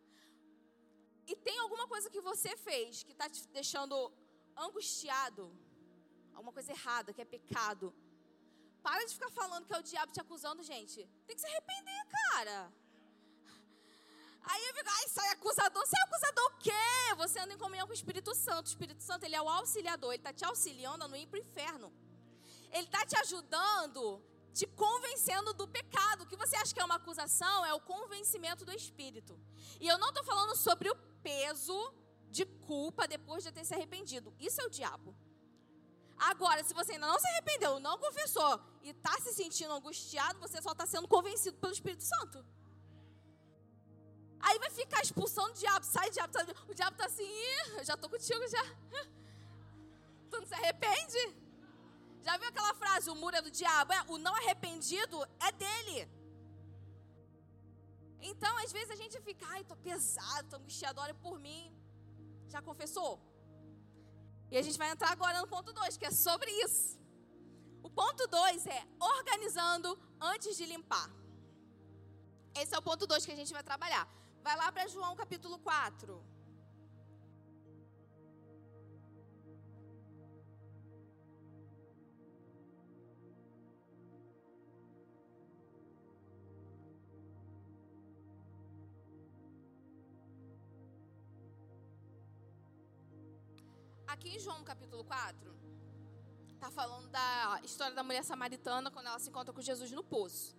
e 1.26 1.36
tem 1.36 1.58
alguma 1.58 1.86
coisa 1.86 2.10
que 2.10 2.20
você 2.20 2.56
fez 2.56 3.02
que 3.02 3.12
está 3.12 3.28
te 3.28 3.46
deixando 3.48 3.94
angustiado, 4.56 5.44
alguma 6.34 6.52
coisa 6.52 6.72
errada, 6.72 7.12
que 7.12 7.20
é 7.20 7.24
pecado, 7.24 7.94
para 8.82 9.04
de 9.04 9.14
ficar 9.14 9.30
falando 9.30 9.66
que 9.66 9.74
é 9.74 9.78
o 9.78 9.82
diabo 9.82 10.12
te 10.12 10.20
acusando, 10.20 10.62
gente. 10.62 11.08
Tem 11.26 11.34
que 11.34 11.40
se 11.40 11.48
arrepender, 11.48 12.02
cara. 12.18 12.72
Aí 14.46 14.64
eu 14.68 14.74
fico, 14.74 14.88
ai, 14.88 15.08
sai 15.08 15.28
acusador. 15.30 15.86
Você 15.86 15.96
é 15.96 16.02
acusador 16.02 16.46
o 16.46 16.58
quê? 16.58 17.14
Você 17.16 17.38
anda 17.40 17.52
em 17.52 17.58
comunhão 17.58 17.86
com 17.86 17.92
o 17.92 18.00
Espírito 18.00 18.34
Santo. 18.34 18.66
O 18.66 18.68
Espírito 18.68 19.02
Santo, 19.02 19.24
ele 19.24 19.34
é 19.34 19.42
o 19.42 19.48
auxiliador. 19.48 20.12
Ele 20.12 20.20
está 20.20 20.32
te 20.32 20.44
auxiliando 20.44 21.04
a 21.04 21.08
não 21.08 21.16
ir 21.16 21.26
para 21.26 21.38
o 21.38 21.42
inferno. 21.42 21.92
Ele 22.70 22.86
está 22.86 23.04
te 23.04 23.16
ajudando, 23.18 24.22
te 24.52 24.66
convencendo 24.68 25.52
do 25.52 25.66
pecado. 25.66 26.22
O 26.22 26.26
que 26.26 26.36
você 26.36 26.54
acha 26.56 26.72
que 26.72 26.80
é 26.80 26.84
uma 26.84 26.96
acusação 26.96 27.66
é 27.66 27.74
o 27.74 27.80
convencimento 27.80 28.64
do 28.64 28.72
Espírito. 28.72 29.38
E 29.80 29.88
eu 29.88 29.98
não 29.98 30.10
estou 30.10 30.24
falando 30.24 30.54
sobre 30.56 30.88
o 30.90 30.96
peso 31.22 31.92
de 32.30 32.44
culpa 32.44 33.08
depois 33.08 33.42
de 33.42 33.50
ter 33.50 33.64
se 33.64 33.74
arrependido. 33.74 34.34
Isso 34.38 34.60
é 34.60 34.64
o 34.64 34.70
diabo. 34.70 35.16
Agora, 36.18 36.62
se 36.64 36.72
você 36.72 36.92
ainda 36.92 37.06
não 37.06 37.18
se 37.18 37.26
arrependeu, 37.28 37.78
não 37.80 37.98
confessou 37.98 38.60
e 38.82 38.90
está 38.90 39.12
se 39.20 39.34
sentindo 39.34 39.72
angustiado, 39.72 40.38
você 40.38 40.62
só 40.62 40.72
está 40.72 40.86
sendo 40.86 41.08
convencido 41.08 41.56
pelo 41.58 41.72
Espírito 41.72 42.04
Santo. 42.04 42.44
Aí 44.40 44.58
vai 44.58 44.70
ficar 44.70 45.02
expulsando 45.02 45.50
o 45.50 45.54
diabo, 45.54 45.84
sai 45.84 46.10
diabo, 46.10 46.32
sai, 46.32 46.46
o 46.68 46.74
diabo 46.74 46.92
está 46.92 47.06
assim, 47.06 47.28
eu 47.78 47.84
já 47.84 47.94
estou 47.94 48.10
contigo 48.10 48.46
já. 48.48 48.62
Tu 50.30 50.40
não 50.40 50.46
se 50.46 50.54
arrepende? 50.54 51.36
Já 52.22 52.36
viu 52.36 52.48
aquela 52.48 52.74
frase, 52.74 53.08
o 53.08 53.14
muro 53.14 53.36
é 53.36 53.42
do 53.42 53.50
diabo? 53.50 53.92
É, 53.92 54.02
o 54.08 54.18
não 54.18 54.34
arrependido 54.34 55.24
é 55.40 55.52
dele. 55.52 56.08
Então, 58.20 58.52
às 58.58 58.72
vezes 58.72 58.90
a 58.90 58.96
gente 58.96 59.20
fica, 59.20 59.46
ai, 59.48 59.62
tô 59.64 59.76
pesado, 59.76 60.48
tô 60.50 60.56
angustiado, 60.56 61.00
olha 61.00 61.14
por 61.14 61.38
mim. 61.38 61.72
Já 62.48 62.60
confessou? 62.60 63.20
E 64.50 64.56
a 64.58 64.62
gente 64.62 64.78
vai 64.78 64.90
entrar 64.90 65.10
agora 65.10 65.40
no 65.40 65.46
ponto 65.46 65.72
2, 65.72 65.96
que 65.96 66.06
é 66.06 66.10
sobre 66.10 66.50
isso. 66.64 66.98
O 67.82 67.90
ponto 67.90 68.26
2 68.26 68.66
é 68.66 68.82
organizando 68.98 69.98
antes 70.20 70.56
de 70.56 70.66
limpar. 70.66 71.08
Esse 72.60 72.74
é 72.74 72.78
o 72.78 72.82
ponto 72.82 73.06
2 73.06 73.24
que 73.24 73.32
a 73.32 73.36
gente 73.36 73.52
vai 73.52 73.62
trabalhar. 73.62 74.04
Vai 74.46 74.56
lá 74.56 74.70
para 74.70 74.86
João 74.86 75.16
capítulo 75.16 75.58
4. 75.58 76.24
Aqui 94.06 94.28
em 94.28 94.38
João 94.38 94.62
capítulo 94.62 95.02
4, 95.04 95.56
está 96.54 96.70
falando 96.70 97.08
da 97.08 97.60
história 97.64 97.96
da 97.96 98.04
mulher 98.04 98.22
samaritana 98.22 98.92
quando 98.92 99.08
ela 99.08 99.18
se 99.18 99.28
encontra 99.28 99.52
com 99.52 99.60
Jesus 99.60 99.90
no 99.90 100.04
poço. 100.04 100.56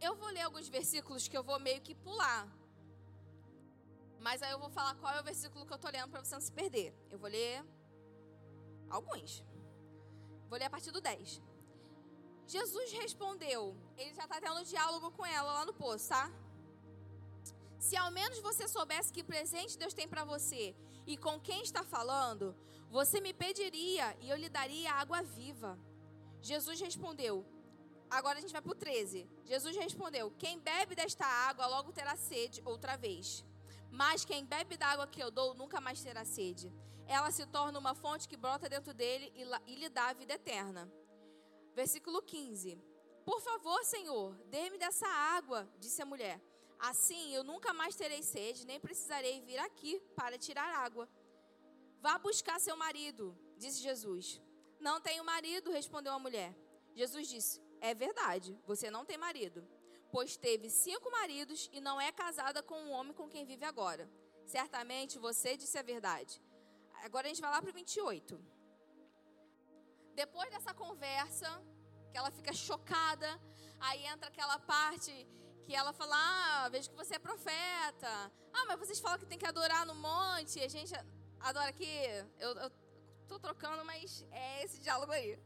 Eu 0.00 0.16
vou 0.16 0.30
ler 0.30 0.40
alguns 0.40 0.68
versículos 0.68 1.28
que 1.28 1.38
eu 1.38 1.44
vou 1.44 1.60
meio 1.60 1.80
que 1.80 1.94
pular. 1.94 2.48
Mas 4.20 4.42
aí 4.42 4.50
eu 4.50 4.58
vou 4.58 4.70
falar 4.70 4.94
qual 4.96 5.14
é 5.14 5.20
o 5.20 5.24
versículo 5.24 5.64
que 5.66 5.72
eu 5.72 5.76
estou 5.76 5.90
lendo 5.90 6.10
para 6.10 6.24
você 6.24 6.34
não 6.34 6.40
se 6.40 6.52
perder. 6.52 6.94
Eu 7.10 7.18
vou 7.18 7.30
ler 7.30 7.64
alguns. 8.90 9.44
Vou 10.48 10.58
ler 10.58 10.64
a 10.64 10.70
partir 10.70 10.90
do 10.90 11.00
10. 11.00 11.40
Jesus 12.46 12.92
respondeu. 12.92 13.76
Ele 13.96 14.14
já 14.14 14.24
está 14.24 14.40
tendo 14.40 14.58
um 14.60 14.62
diálogo 14.62 15.10
com 15.10 15.24
ela 15.24 15.52
lá 15.52 15.66
no 15.66 15.74
poço, 15.74 16.08
tá? 16.08 16.30
Se 17.78 17.96
ao 17.96 18.10
menos 18.10 18.40
você 18.40 18.66
soubesse 18.66 19.12
que 19.12 19.22
presente 19.22 19.78
Deus 19.78 19.94
tem 19.94 20.08
para 20.08 20.24
você 20.24 20.74
e 21.06 21.16
com 21.16 21.38
quem 21.38 21.62
está 21.62 21.84
falando, 21.84 22.56
você 22.90 23.20
me 23.20 23.32
pediria 23.32 24.16
e 24.20 24.30
eu 24.30 24.36
lhe 24.36 24.48
daria 24.48 24.94
água 24.94 25.22
viva. 25.22 25.78
Jesus 26.40 26.80
respondeu. 26.80 27.44
Agora 28.10 28.38
a 28.38 28.40
gente 28.40 28.52
vai 28.52 28.62
para 28.62 28.72
o 28.72 28.74
13. 28.74 29.28
Jesus 29.44 29.76
respondeu: 29.76 30.30
Quem 30.38 30.58
bebe 30.58 30.94
desta 30.94 31.26
água 31.26 31.66
logo 31.66 31.92
terá 31.92 32.16
sede 32.16 32.62
outra 32.64 32.96
vez. 32.96 33.44
Mas 33.90 34.24
quem 34.24 34.44
bebe 34.44 34.76
da 34.76 34.88
água 34.88 35.06
que 35.06 35.22
eu 35.22 35.30
dou 35.30 35.54
nunca 35.54 35.80
mais 35.80 36.02
terá 36.02 36.24
sede. 36.24 36.72
Ela 37.06 37.30
se 37.30 37.46
torna 37.46 37.78
uma 37.78 37.94
fonte 37.94 38.28
que 38.28 38.36
brota 38.36 38.68
dentro 38.68 38.92
dele 38.92 39.32
e, 39.66 39.74
lhe 39.74 39.88
dá 39.88 40.08
a 40.08 40.12
vida 40.12 40.34
eterna. 40.34 40.90
Versículo 41.74 42.22
15. 42.22 42.78
Por 43.24 43.40
favor, 43.40 43.82
Senhor, 43.84 44.34
dê-me 44.46 44.78
dessa 44.78 45.06
água, 45.06 45.68
disse 45.78 46.02
a 46.02 46.06
mulher. 46.06 46.40
Assim 46.78 47.34
eu 47.34 47.42
nunca 47.42 47.72
mais 47.72 47.96
terei 47.96 48.22
sede, 48.22 48.66
nem 48.66 48.78
precisarei 48.78 49.40
vir 49.40 49.58
aqui 49.58 50.00
para 50.14 50.38
tirar 50.38 50.68
água. 50.84 51.08
Vá 52.00 52.18
buscar 52.18 52.60
seu 52.60 52.76
marido, 52.76 53.36
disse 53.56 53.82
Jesus. 53.82 54.40
Não 54.78 55.00
tenho 55.00 55.24
marido, 55.24 55.72
respondeu 55.72 56.12
a 56.12 56.18
mulher. 56.18 56.54
Jesus 56.94 57.28
disse: 57.28 57.60
É 57.80 57.94
verdade, 57.94 58.56
você 58.66 58.90
não 58.90 59.04
tem 59.04 59.18
marido, 59.18 59.66
pois 60.10 60.36
teve 60.36 60.70
cinco 60.70 61.10
maridos 61.10 61.68
e 61.72 61.80
não 61.80 62.00
é 62.00 62.10
casada 62.12 62.62
com 62.62 62.74
o 62.74 62.90
homem 62.90 63.12
com 63.12 63.28
quem 63.28 63.44
vive 63.44 63.64
agora. 63.64 64.10
Certamente 64.46 65.18
você 65.18 65.56
disse 65.56 65.78
a 65.78 65.82
verdade. 65.82 66.42
Agora 67.04 67.26
a 67.26 67.28
gente 67.28 67.40
vai 67.40 67.50
lá 67.50 67.60
para 67.60 67.70
o 67.70 67.74
28. 67.74 68.40
Depois 70.14 70.50
dessa 70.50 70.74
conversa, 70.74 71.48
que 72.10 72.18
ela 72.18 72.30
fica 72.30 72.52
chocada, 72.52 73.28
aí 73.78 74.04
entra 74.06 74.28
aquela 74.28 74.58
parte 74.58 75.12
que 75.64 75.74
ela 75.74 75.92
fala: 75.92 76.16
Ah, 76.16 76.68
vejo 76.70 76.90
que 76.90 76.96
você 76.96 77.16
é 77.16 77.18
profeta. 77.18 78.32
Ah, 78.52 78.64
mas 78.66 78.78
vocês 78.78 78.98
falam 78.98 79.18
que 79.18 79.26
tem 79.26 79.38
que 79.38 79.46
adorar 79.46 79.86
no 79.86 79.94
monte. 79.94 80.60
A 80.60 80.68
gente 80.68 80.92
adora 81.40 81.68
aqui. 81.68 81.88
Eu, 82.38 82.50
eu 82.64 82.70
tô 83.28 83.38
trocando, 83.38 83.84
mas 83.84 84.24
é 84.30 84.64
esse 84.64 84.80
diálogo 84.80 85.12
aí. 85.12 85.38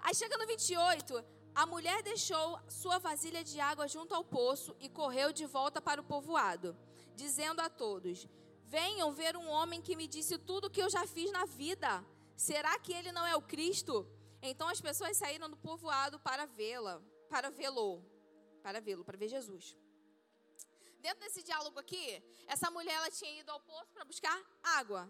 Aí 0.00 0.14
chega 0.14 0.36
no 0.38 0.46
28. 0.46 1.35
A 1.62 1.64
mulher 1.64 2.02
deixou 2.10 2.48
sua 2.68 2.98
vasilha 2.98 3.42
de 3.50 3.58
água 3.70 3.88
junto 3.88 4.14
ao 4.14 4.24
poço 4.38 4.76
e 4.78 4.88
correu 4.88 5.28
de 5.32 5.46
volta 5.46 5.80
para 5.80 6.00
o 6.02 6.04
povoado, 6.12 6.76
dizendo 7.22 7.60
a 7.60 7.68
todos: 7.68 8.28
Venham 8.76 9.10
ver 9.20 9.34
um 9.36 9.48
homem 9.48 9.80
que 9.86 9.96
me 10.00 10.06
disse 10.06 10.36
tudo 10.50 10.66
o 10.66 10.70
que 10.70 10.82
eu 10.82 10.90
já 10.96 11.04
fiz 11.06 11.32
na 11.32 11.46
vida. 11.46 12.04
Será 12.48 12.78
que 12.78 12.92
ele 12.92 13.10
não 13.10 13.26
é 13.26 13.34
o 13.34 13.46
Cristo? 13.52 14.06
Então 14.42 14.68
as 14.68 14.82
pessoas 14.88 15.16
saíram 15.16 15.48
do 15.48 15.56
povoado 15.56 16.20
para 16.20 16.44
vê-la, 16.44 17.00
para 17.30 17.48
vê-lo 17.50 17.90
para 18.66 18.80
vê-lo, 18.80 19.04
para 19.04 19.16
ver 19.16 19.28
Jesus. 19.28 19.64
Dentro 21.04 21.20
desse 21.20 21.40
diálogo 21.48 21.78
aqui, 21.78 22.06
essa 22.48 22.68
mulher 22.68 22.94
ela 22.94 23.10
tinha 23.18 23.38
ido 23.40 23.50
ao 23.52 23.60
poço 23.60 23.92
para 23.94 24.04
buscar 24.04 24.36
água. 24.60 25.02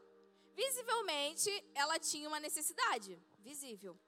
Visivelmente, 0.55 1.51
ela 1.75 1.99
tinha 1.99 2.29
uma 2.29 2.39
necessidade 2.39 3.19
visível. 3.39 3.99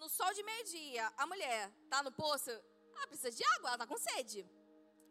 No 0.00 0.08
sol 0.08 0.32
de 0.32 0.42
meio-dia, 0.42 1.12
a 1.16 1.26
mulher 1.26 1.70
está 1.84 2.02
no 2.02 2.10
poço, 2.10 2.50
ela 2.50 3.06
precisa 3.06 3.30
de 3.30 3.44
água, 3.54 3.68
ela 3.68 3.76
está 3.76 3.86
com 3.86 3.98
sede. 3.98 4.40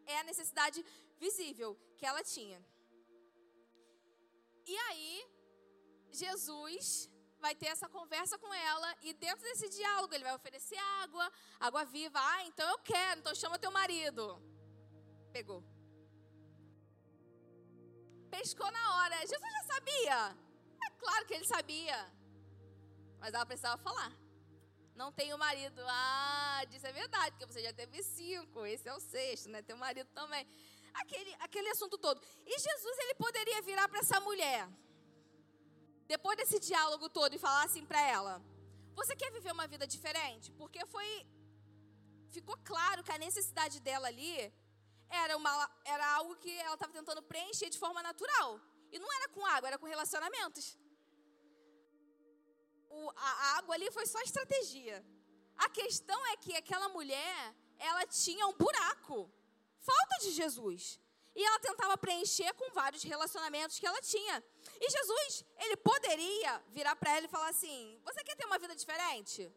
É 0.04 0.18
a 0.18 0.24
necessidade 0.24 0.84
visível 1.16 1.78
que 1.96 2.04
ela 2.04 2.22
tinha. 2.24 2.60
E 4.66 4.76
aí, 4.88 5.12
Jesus 6.10 7.08
vai 7.38 7.54
ter 7.54 7.68
essa 7.68 7.88
conversa 7.88 8.36
com 8.36 8.52
ela 8.52 8.96
e 9.02 9.12
dentro 9.14 9.42
desse 9.42 9.68
diálogo 9.68 10.12
ele 10.14 10.24
vai 10.24 10.34
oferecer 10.34 10.78
água, 11.02 11.32
água 11.58 11.84
viva. 11.84 12.18
Ah, 12.20 12.44
então 12.46 12.68
eu 12.68 12.78
quero, 12.78 13.20
então 13.20 13.34
chama 13.34 13.58
teu 13.58 13.70
marido. 13.70 14.24
Pegou. 15.32 15.62
Pescou 18.30 18.70
na 18.70 18.96
hora. 18.96 19.16
Jesus 19.26 19.52
já 19.58 19.64
sabia. 19.74 20.36
É 20.86 20.90
claro 20.98 21.26
que 21.26 21.34
ele 21.34 21.44
sabia. 21.44 21.98
Mas 23.18 23.34
ela 23.34 23.46
precisava 23.46 23.80
falar. 23.82 24.19
Não 25.00 25.10
tenho 25.18 25.36
marido. 25.38 25.80
Ah, 25.88 26.62
disse 26.70 26.86
é 26.86 26.92
verdade, 26.92 27.30
porque 27.32 27.46
você 27.50 27.62
já 27.66 27.72
teve 27.72 28.02
cinco. 28.02 28.66
Esse 28.72 28.86
é 28.86 28.94
o 28.98 29.00
sexto, 29.12 29.48
né? 29.52 29.62
Tem 29.62 29.74
marido 29.74 30.10
também. 30.20 30.42
Aquele, 31.02 31.32
aquele 31.46 31.68
assunto 31.74 31.96
todo. 32.06 32.20
E 32.52 32.54
Jesus, 32.66 32.96
ele 33.04 33.14
poderia 33.14 33.62
virar 33.62 33.86
para 33.88 34.00
essa 34.00 34.20
mulher 34.28 34.68
depois 36.14 36.36
desse 36.40 36.58
diálogo 36.68 37.08
todo 37.18 37.32
e 37.34 37.38
falar 37.46 37.62
assim 37.68 37.84
para 37.90 38.02
ela: 38.16 38.34
Você 38.98 39.16
quer 39.16 39.30
viver 39.38 39.52
uma 39.58 39.66
vida 39.74 39.86
diferente? 39.86 40.52
Porque 40.60 40.84
foi. 40.94 41.08
Ficou 42.36 42.58
claro 42.72 43.02
que 43.02 43.12
a 43.16 43.22
necessidade 43.26 43.80
dela 43.80 44.06
ali 44.12 44.34
era, 45.22 45.34
uma, 45.40 45.52
era 45.94 46.06
algo 46.18 46.36
que 46.42 46.52
ela 46.66 46.74
estava 46.74 46.92
tentando 46.92 47.22
preencher 47.22 47.70
de 47.70 47.78
forma 47.84 48.02
natural. 48.02 48.60
E 48.92 48.98
não 48.98 49.10
era 49.18 49.28
com 49.30 49.46
água, 49.46 49.68
era 49.70 49.78
com 49.78 49.86
relacionamentos. 49.86 50.76
O, 52.90 53.10
a, 53.16 53.58
água 53.58 53.74
ali 53.74 53.90
foi 53.90 54.06
só 54.06 54.20
estratégia. 54.20 55.04
A 55.56 55.68
questão 55.68 56.20
é 56.32 56.36
que 56.36 56.54
aquela 56.56 56.88
mulher, 56.88 57.54
ela 57.78 58.04
tinha 58.06 58.46
um 58.46 58.56
buraco. 58.64 59.30
Falta 59.78 60.16
de 60.24 60.30
Jesus. 60.32 61.00
E 61.34 61.44
ela 61.44 61.60
tentava 61.60 61.96
preencher 61.96 62.52
com 62.54 62.72
vários 62.72 63.02
relacionamentos 63.02 63.78
que 63.78 63.86
ela 63.86 64.00
tinha. 64.02 64.42
E 64.80 64.90
Jesus, 64.90 65.44
ele 65.58 65.76
poderia 65.76 66.52
virar 66.68 66.96
para 66.96 67.16
ela 67.16 67.26
e 67.26 67.34
falar 67.36 67.48
assim: 67.48 68.00
Você 68.04 68.24
quer 68.24 68.36
ter 68.36 68.46
uma 68.46 68.58
vida 68.58 68.74
diferente? 68.74 69.50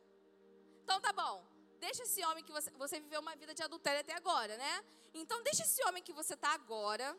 Então 0.84 1.02
tá 1.02 1.12
bom. 1.12 1.36
Deixa 1.80 2.04
esse 2.04 2.24
homem 2.26 2.44
que 2.44 2.52
você, 2.52 2.70
você 2.84 3.00
viveu 3.00 3.20
uma 3.20 3.36
vida 3.36 3.54
de 3.54 3.64
adultério 3.64 4.02
até 4.02 4.14
agora, 4.14 4.56
né? 4.56 4.86
Então 5.14 5.42
deixa 5.44 5.64
esse 5.64 5.84
homem 5.86 6.04
que 6.04 6.14
você 6.14 6.38
tá 6.38 6.54
agora. 6.54 7.18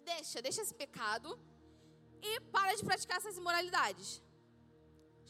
Deixa, 0.00 0.40
deixa 0.40 0.62
esse 0.62 0.74
pecado. 0.74 1.38
E 2.22 2.40
para 2.54 2.74
de 2.74 2.84
praticar 2.84 3.18
essas 3.18 3.36
imoralidades. 3.36 4.22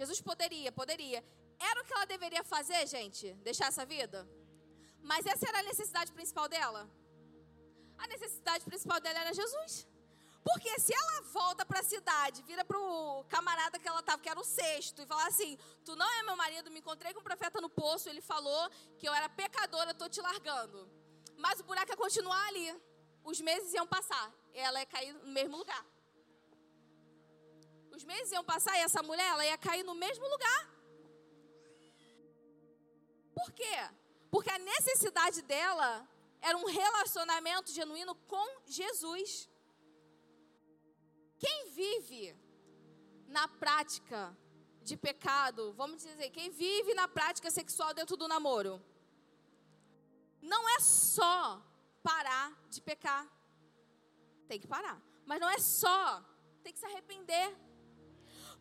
Jesus 0.00 0.20
poderia, 0.30 0.70
poderia. 0.80 1.20
Era 1.70 1.78
o 1.80 1.84
que 1.86 1.94
ela 1.96 2.06
deveria 2.14 2.42
fazer, 2.54 2.82
gente? 2.96 3.34
Deixar 3.48 3.66
essa 3.72 3.84
vida? 3.94 4.18
Mas 5.10 5.26
essa 5.32 5.46
era 5.50 5.58
a 5.60 5.62
necessidade 5.70 6.10
principal 6.18 6.48
dela? 6.54 6.82
A 7.98 8.06
necessidade 8.14 8.64
principal 8.70 8.98
dela 9.04 9.20
era 9.24 9.34
Jesus. 9.40 9.72
Porque 10.48 10.70
se 10.80 10.92
ela 11.00 11.20
volta 11.38 11.66
para 11.66 11.80
a 11.80 11.82
cidade, 11.82 12.42
vira 12.50 12.64
para 12.64 12.78
o 12.78 13.24
camarada 13.34 13.78
que 13.78 13.86
ela 13.86 14.00
estava, 14.00 14.22
que 14.22 14.28
era 14.34 14.40
o 14.40 14.44
sexto, 14.44 15.02
e 15.02 15.06
fala 15.06 15.26
assim: 15.26 15.58
Tu 15.84 15.94
não 15.94 16.10
é 16.18 16.22
meu 16.22 16.36
marido, 16.42 16.70
me 16.70 16.80
encontrei 16.80 17.12
com 17.12 17.20
o 17.20 17.28
profeta 17.30 17.60
no 17.60 17.68
poço, 17.68 18.08
ele 18.08 18.22
falou 18.22 18.62
que 18.98 19.06
eu 19.06 19.12
era 19.12 19.28
pecadora, 19.28 19.90
estou 19.90 20.08
te 20.08 20.20
largando. 20.28 20.90
Mas 21.36 21.60
o 21.60 21.64
buraco 21.64 21.92
ia 21.92 21.96
continuar 21.96 22.42
ali. 22.48 22.68
Os 23.22 23.38
meses 23.40 23.74
iam 23.74 23.86
passar, 23.86 24.32
ela 24.54 24.80
ia 24.80 24.86
cair 24.86 25.12
no 25.12 25.32
mesmo 25.38 25.58
lugar. 25.58 25.84
Os 28.00 28.04
meses 28.04 28.32
iam 28.32 28.42
passar 28.42 28.74
e 28.76 28.80
essa 28.80 29.02
mulher 29.02 29.28
ela 29.32 29.44
ia 29.44 29.58
cair 29.58 29.84
no 29.84 29.94
mesmo 29.94 30.26
lugar. 30.26 30.60
Por 33.34 33.52
quê? 33.52 33.76
Porque 34.30 34.50
a 34.50 34.58
necessidade 34.58 35.42
dela 35.42 36.08
era 36.40 36.56
um 36.56 36.64
relacionamento 36.64 37.70
genuíno 37.78 38.14
com 38.32 38.46
Jesus. 38.64 39.50
Quem 41.38 41.70
vive 41.72 42.34
na 43.28 43.46
prática 43.46 44.34
de 44.82 44.96
pecado, 44.96 45.74
vamos 45.74 46.02
dizer, 46.02 46.30
quem 46.30 46.48
vive 46.48 46.94
na 46.94 47.06
prática 47.06 47.50
sexual 47.50 47.92
dentro 47.92 48.16
do 48.16 48.26
namoro, 48.26 48.82
não 50.40 50.66
é 50.70 50.80
só 50.80 51.62
parar 52.02 52.50
de 52.70 52.80
pecar. 52.80 53.28
Tem 54.48 54.58
que 54.58 54.66
parar. 54.66 54.98
Mas 55.26 55.38
não 55.38 55.50
é 55.50 55.58
só, 55.58 56.24
tem 56.62 56.72
que 56.72 56.78
se 56.78 56.86
arrepender. 56.86 57.69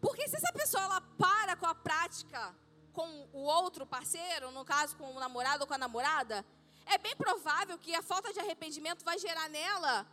Porque 0.01 0.27
se 0.27 0.35
essa 0.35 0.51
pessoa 0.53 0.83
ela 0.83 1.01
para 1.01 1.55
com 1.55 1.65
a 1.65 1.75
prática 1.75 2.55
com 2.93 3.29
o 3.31 3.39
outro 3.39 3.85
parceiro, 3.85 4.51
no 4.51 4.65
caso 4.65 4.95
com 4.97 5.15
o 5.15 5.19
namorado 5.19 5.61
ou 5.61 5.67
com 5.67 5.73
a 5.73 5.77
namorada, 5.77 6.45
é 6.85 6.97
bem 6.97 7.15
provável 7.15 7.77
que 7.77 7.93
a 7.95 8.01
falta 8.01 8.33
de 8.33 8.39
arrependimento 8.39 9.05
vai 9.05 9.17
gerar 9.17 9.47
nela 9.49 10.07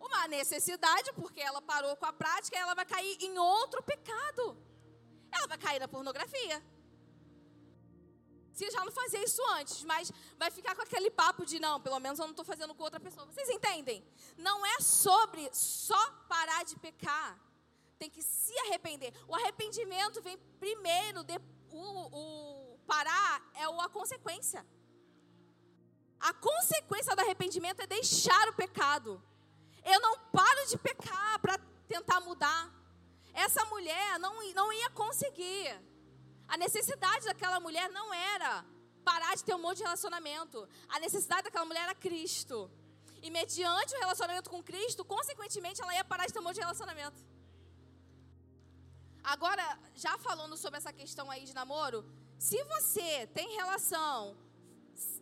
uma 0.00 0.28
necessidade, 0.28 1.12
porque 1.14 1.40
ela 1.40 1.62
parou 1.62 1.96
com 1.96 2.06
a 2.06 2.12
prática 2.12 2.56
e 2.56 2.60
ela 2.60 2.74
vai 2.74 2.84
cair 2.84 3.16
em 3.20 3.38
outro 3.38 3.82
pecado. 3.82 4.56
Ela 5.30 5.46
vai 5.46 5.58
cair 5.58 5.80
na 5.80 5.88
pornografia. 5.88 6.62
Se 8.52 8.70
já 8.70 8.84
não 8.84 8.92
fazia 8.92 9.22
isso 9.24 9.42
antes, 9.58 9.82
mas 9.82 10.12
vai 10.38 10.50
ficar 10.50 10.76
com 10.76 10.82
aquele 10.82 11.10
papo 11.10 11.44
de 11.44 11.58
não, 11.58 11.80
pelo 11.80 11.98
menos 11.98 12.18
eu 12.18 12.24
não 12.24 12.30
estou 12.30 12.44
fazendo 12.44 12.74
com 12.74 12.84
outra 12.84 13.00
pessoa. 13.00 13.26
Vocês 13.26 13.48
entendem? 13.50 14.04
Não 14.36 14.64
é 14.64 14.80
sobre 14.80 15.50
só 15.52 16.10
parar 16.28 16.64
de 16.64 16.76
pecar. 16.76 17.38
Tem 17.98 18.10
que 18.10 18.22
se 18.22 18.56
arrepender. 18.60 19.12
O 19.28 19.34
arrependimento 19.34 20.20
vem 20.22 20.36
primeiro, 20.58 21.22
de, 21.24 21.38
o, 21.70 22.74
o 22.74 22.78
parar 22.86 23.42
é 23.54 23.64
a 23.64 23.88
consequência. 23.88 24.64
A 26.20 26.32
consequência 26.32 27.14
do 27.14 27.20
arrependimento 27.20 27.80
é 27.80 27.86
deixar 27.86 28.48
o 28.48 28.54
pecado. 28.54 29.22
Eu 29.84 30.00
não 30.00 30.18
paro 30.30 30.66
de 30.66 30.78
pecar 30.78 31.38
para 31.40 31.58
tentar 31.86 32.20
mudar. 32.20 32.72
Essa 33.34 33.64
mulher 33.66 34.18
não, 34.18 34.32
não 34.54 34.72
ia 34.72 34.88
conseguir. 34.90 35.78
A 36.48 36.56
necessidade 36.56 37.26
daquela 37.26 37.60
mulher 37.60 37.90
não 37.90 38.12
era 38.14 38.64
parar 39.04 39.34
de 39.34 39.44
ter 39.44 39.54
um 39.54 39.58
monte 39.58 39.78
de 39.78 39.82
relacionamento. 39.82 40.68
A 40.88 40.98
necessidade 40.98 41.42
daquela 41.42 41.66
mulher 41.66 41.82
era 41.82 41.94
Cristo. 41.94 42.70
E 43.22 43.30
mediante 43.30 43.94
o 43.94 43.98
relacionamento 43.98 44.50
com 44.50 44.62
Cristo, 44.62 45.04
consequentemente, 45.04 45.82
ela 45.82 45.94
ia 45.94 46.04
parar 46.04 46.26
de 46.26 46.32
ter 46.32 46.38
um 46.38 46.42
monte 46.42 46.56
de 46.56 46.60
relacionamento. 46.60 47.22
Agora, 49.24 49.78
já 49.94 50.18
falando 50.18 50.56
sobre 50.56 50.76
essa 50.76 50.92
questão 50.92 51.30
aí 51.30 51.44
de 51.44 51.54
namoro, 51.54 52.04
se 52.38 52.62
você 52.64 53.26
tem 53.28 53.56
relação 53.56 54.36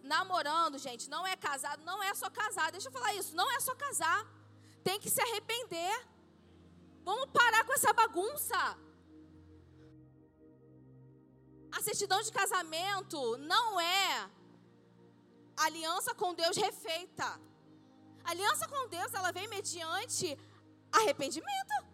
namorando, 0.03 0.77
gente, 0.77 1.09
não 1.09 1.25
é 1.25 1.37
casado, 1.37 1.85
não 1.85 2.03
é 2.03 2.13
só 2.15 2.29
casar. 2.29 2.73
Deixa 2.73 2.89
eu 2.89 2.93
falar 2.93 3.15
isso, 3.15 3.37
não 3.37 3.51
é 3.53 3.61
só 3.61 3.75
casar. 3.77 4.27
Tem 4.83 4.99
que 4.99 5.09
se 5.09 5.21
arrepender. 5.21 5.95
Vamos 7.05 7.31
parar 7.31 7.65
com 7.65 7.73
essa 7.73 7.93
bagunça. 7.93 8.77
A 11.71 11.81
certidão 11.81 12.21
de 12.21 12.33
casamento 12.33 13.39
não 13.39 13.81
é 13.81 14.29
aliança 15.57 16.13
com 16.15 16.35
Deus 16.35 16.57
refeita. 16.57 17.41
A 18.25 18.31
aliança 18.31 18.67
com 18.69 18.89
Deus, 18.89 19.15
ela 19.15 19.31
vem 19.33 19.47
mediante 19.47 20.37
arrependimento. 20.91 21.92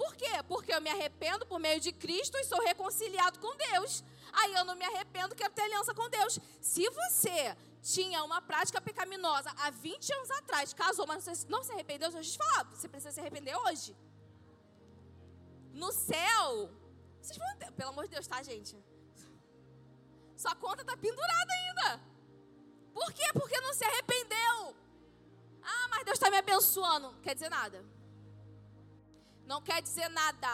Por 0.00 0.16
quê? 0.16 0.34
Porque 0.48 0.72
eu 0.72 0.80
me 0.80 0.88
arrependo 0.88 1.44
por 1.44 1.58
meio 1.58 1.78
de 1.78 1.92
Cristo 1.92 2.34
e 2.38 2.44
sou 2.44 2.58
reconciliado 2.70 3.38
com 3.38 3.54
Deus. 3.54 4.02
Aí 4.32 4.54
eu 4.54 4.64
não 4.64 4.74
me 4.74 4.86
arrependo, 4.90 5.34
quero 5.34 5.52
ter 5.52 5.60
aliança 5.60 5.92
com 5.92 6.08
Deus. 6.08 6.38
Se 6.62 6.88
você 6.88 7.54
tinha 7.82 8.24
uma 8.24 8.40
prática 8.40 8.80
pecaminosa 8.80 9.50
há 9.58 9.68
20 9.68 10.10
anos 10.14 10.30
atrás, 10.30 10.72
casou, 10.72 11.06
mas 11.06 11.44
não 11.54 11.62
se 11.62 11.72
arrependeu, 11.72 12.10
eu 12.10 12.22
te 12.22 12.38
falar, 12.38 12.64
você 12.70 12.88
precisa 12.88 13.12
se 13.12 13.20
arrepender 13.20 13.54
hoje. 13.54 13.94
No 15.74 15.92
céu, 15.92 16.70
vocês 17.20 17.36
vão 17.36 17.56
ter, 17.58 17.70
pelo 17.72 17.90
amor 17.90 18.04
de 18.04 18.14
Deus, 18.14 18.26
tá, 18.26 18.42
gente? 18.42 18.74
Sua 20.34 20.54
conta 20.56 20.82
tá 20.82 20.96
pendurada 20.96 21.52
ainda. 21.60 22.00
Por 22.94 23.12
quê? 23.12 23.26
Porque 23.34 23.60
não 23.60 23.74
se 23.74 23.84
arrependeu. 23.84 24.74
Ah, 25.62 25.88
mas 25.90 26.04
Deus 26.06 26.16
está 26.16 26.30
me 26.30 26.38
abençoando. 26.38 27.14
Quer 27.20 27.34
dizer 27.34 27.50
nada. 27.50 27.84
Não 29.50 29.60
quer 29.68 29.82
dizer 29.82 30.08
nada. 30.10 30.52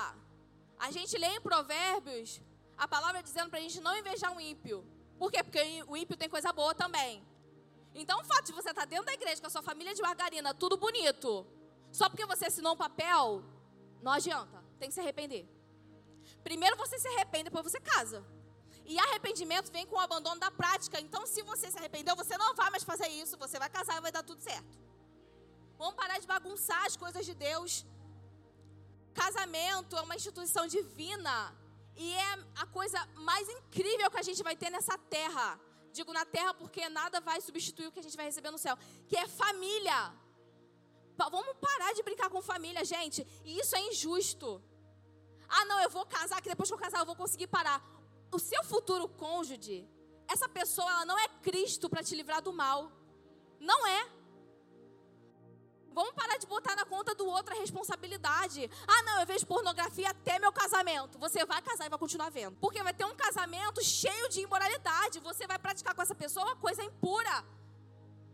A 0.79 0.91
gente 0.91 1.19
lê 1.23 1.31
em 1.37 1.41
Provérbios 1.49 2.41
a 2.79 2.87
palavra 2.89 3.23
dizendo 3.23 3.51
para 3.51 3.59
a 3.59 3.63
gente 3.63 3.79
não 3.87 3.95
invejar 3.95 4.31
um 4.35 4.41
ímpio. 4.41 4.79
Por 5.19 5.31
quê? 5.31 5.43
Porque 5.47 5.63
o 5.87 5.95
ímpio 6.03 6.17
tem 6.17 6.31
coisa 6.31 6.51
boa 6.61 6.75
também. 6.75 7.23
Então, 7.95 8.21
o 8.21 8.25
fato 8.25 8.47
de 8.47 8.53
você 8.53 8.71
estar 8.71 8.83
tá 8.83 8.93
dentro 8.93 9.05
da 9.05 9.13
igreja 9.13 9.39
com 9.43 9.49
a 9.49 9.55
sua 9.57 9.63
família 9.63 9.95
de 9.95 10.01
margarina, 10.01 10.55
tudo 10.55 10.79
bonito, 10.79 11.47
só 11.99 12.09
porque 12.09 12.25
você 12.25 12.47
assinou 12.47 12.73
um 12.73 12.77
papel, 12.77 13.43
não 14.01 14.13
adianta. 14.13 14.65
Tem 14.79 14.89
que 14.89 14.95
se 14.95 15.01
arrepender. 15.01 15.45
Primeiro 16.43 16.75
você 16.77 16.99
se 16.99 17.09
arrepende, 17.09 17.45
depois 17.51 17.65
você 17.71 17.81
casa. 17.81 18.25
E 18.87 18.99
arrependimento 18.99 19.71
vem 19.71 19.87
com 19.87 19.97
o 19.97 20.05
abandono 20.07 20.41
da 20.41 20.51
prática. 20.51 20.99
Então, 21.07 21.27
se 21.27 21.43
você 21.43 21.71
se 21.71 21.79
arrependeu, 21.79 22.17
você 22.17 22.39
não 22.39 22.55
vai 22.55 22.71
mais 22.71 22.85
fazer 22.93 23.09
isso. 23.09 23.37
Você 23.45 23.59
vai 23.59 23.69
casar 23.69 23.99
e 23.99 24.01
vai 24.01 24.13
dar 24.13 24.23
tudo 24.23 24.41
certo. 24.41 24.75
Vamos 25.77 25.97
parar 25.97 26.19
de 26.19 26.27
bagunçar 26.27 26.83
as 26.87 26.97
coisas 26.97 27.27
de 27.27 27.35
Deus. 27.35 27.85
Casamento 29.23 29.97
é 29.97 30.03
uma 30.03 30.17
instituição 30.21 30.67
divina. 30.67 31.37
E 31.97 32.13
é 32.13 32.33
a 32.63 32.67
coisa 32.67 33.01
mais 33.31 33.49
incrível 33.49 34.11
que 34.11 34.19
a 34.19 34.27
gente 34.29 34.43
vai 34.43 34.55
ter 34.55 34.71
nessa 34.71 34.97
terra. 35.17 35.59
Digo 35.93 36.13
na 36.13 36.27
terra 36.27 36.53
porque 36.53 36.89
nada 36.91 37.21
vai 37.29 37.41
substituir 37.41 37.87
o 37.87 37.93
que 37.93 38.01
a 38.01 38.03
gente 38.07 38.17
vai 38.17 38.27
receber 38.27 38.51
no 38.51 38.59
céu. 38.59 38.77
Que 39.09 39.17
é 39.17 39.27
família. 39.27 39.99
Vamos 41.17 41.57
parar 41.69 41.95
de 41.95 42.03
brincar 42.03 42.29
com 42.29 42.43
família, 42.43 42.85
gente. 42.85 43.27
E 43.45 43.59
isso 43.59 43.75
é 43.75 43.81
injusto. 43.91 44.63
Ah, 45.49 45.65
não, 45.65 45.81
eu 45.81 45.89
vou 45.89 46.05
casar, 46.05 46.43
que 46.43 46.49
depois 46.49 46.69
que 46.69 46.75
eu 46.75 46.79
casar 46.79 47.01
eu 47.01 47.07
vou 47.07 47.17
conseguir 47.17 47.47
parar. 47.47 47.83
O 48.31 48.39
seu 48.39 48.63
futuro 48.65 49.09
cônjuge, 49.09 49.89
essa 50.29 50.49
pessoa, 50.49 50.91
ela 50.91 51.05
não 51.07 51.19
é 51.19 51.29
Cristo 51.47 51.89
para 51.89 52.03
te 52.03 52.15
livrar 52.15 52.43
do 52.43 52.53
mal. 52.53 52.93
Não 53.59 53.87
é. 53.87 54.16
Vamos 55.97 56.13
parar 56.13 56.37
de 56.37 56.47
botar 56.47 56.77
na 56.77 56.85
conta 56.85 57.15
do 57.15 57.27
outro 57.27 57.55
a 57.55 57.59
responsabilidade. 57.59 58.71
Ah, 58.87 59.03
não, 59.05 59.21
eu 59.21 59.27
vejo 59.27 59.47
pornografia 59.47 60.11
até 60.11 60.39
meu 60.39 60.53
casamento. 60.53 61.19
Você 61.19 61.43
vai 61.47 61.63
casar 61.63 61.87
e 61.87 61.89
vai 61.89 61.99
continuar 61.99 62.29
vendo. 62.29 62.55
Porque 62.65 62.83
vai 62.83 62.93
ter 62.93 63.07
um 63.07 63.17
casamento 63.17 63.83
cheio 63.83 64.29
de 64.29 64.43
imoralidade. 64.43 65.21
Você 65.21 65.47
vai 65.47 65.59
praticar 65.59 65.95
com 65.95 66.03
essa 66.03 66.15
pessoa 66.15 66.45
uma 66.45 66.57
coisa 66.57 66.85
impura. 66.85 67.43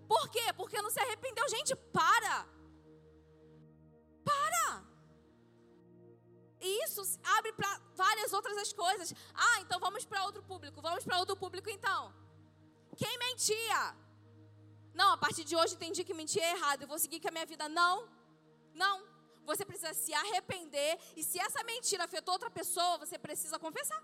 Por 0.08 0.28
quê? 0.28 0.52
Porque 0.56 0.82
não 0.82 0.90
se 0.90 0.98
arrependeu. 0.98 1.48
Gente, 1.50 1.76
para. 1.98 2.44
Para. 4.24 4.84
E 6.60 6.84
isso 6.84 7.00
abre 7.36 7.52
para 7.52 7.80
várias 7.94 8.32
outras 8.32 8.58
as 8.58 8.72
coisas. 8.72 9.14
Ah, 9.34 9.60
então 9.60 9.78
vamos 9.78 10.04
para 10.04 10.24
outro 10.24 10.42
público. 10.42 10.82
Vamos 10.82 11.04
para 11.04 11.16
outro 11.16 11.36
público 11.36 11.70
então. 11.70 12.12
Quem 12.96 13.16
mentia? 13.18 14.01
Não, 14.94 15.12
a 15.12 15.16
partir 15.16 15.44
de 15.44 15.56
hoje 15.56 15.74
entendi 15.74 16.04
que 16.04 16.14
mentir 16.14 16.42
é 16.42 16.52
errado. 16.56 16.82
Eu 16.82 16.88
vou 16.88 16.98
seguir 16.98 17.20
com 17.20 17.28
a 17.28 17.30
minha 17.30 17.46
vida. 17.46 17.68
Não, 17.68 18.08
não. 18.74 19.02
Você 19.44 19.64
precisa 19.64 19.94
se 19.94 20.12
arrepender. 20.14 20.98
E 21.16 21.22
se 21.22 21.38
essa 21.38 21.62
mentira 21.64 22.04
afetou 22.04 22.34
outra 22.34 22.50
pessoa, 22.50 22.98
você 22.98 23.18
precisa 23.18 23.58
confessar. 23.58 24.02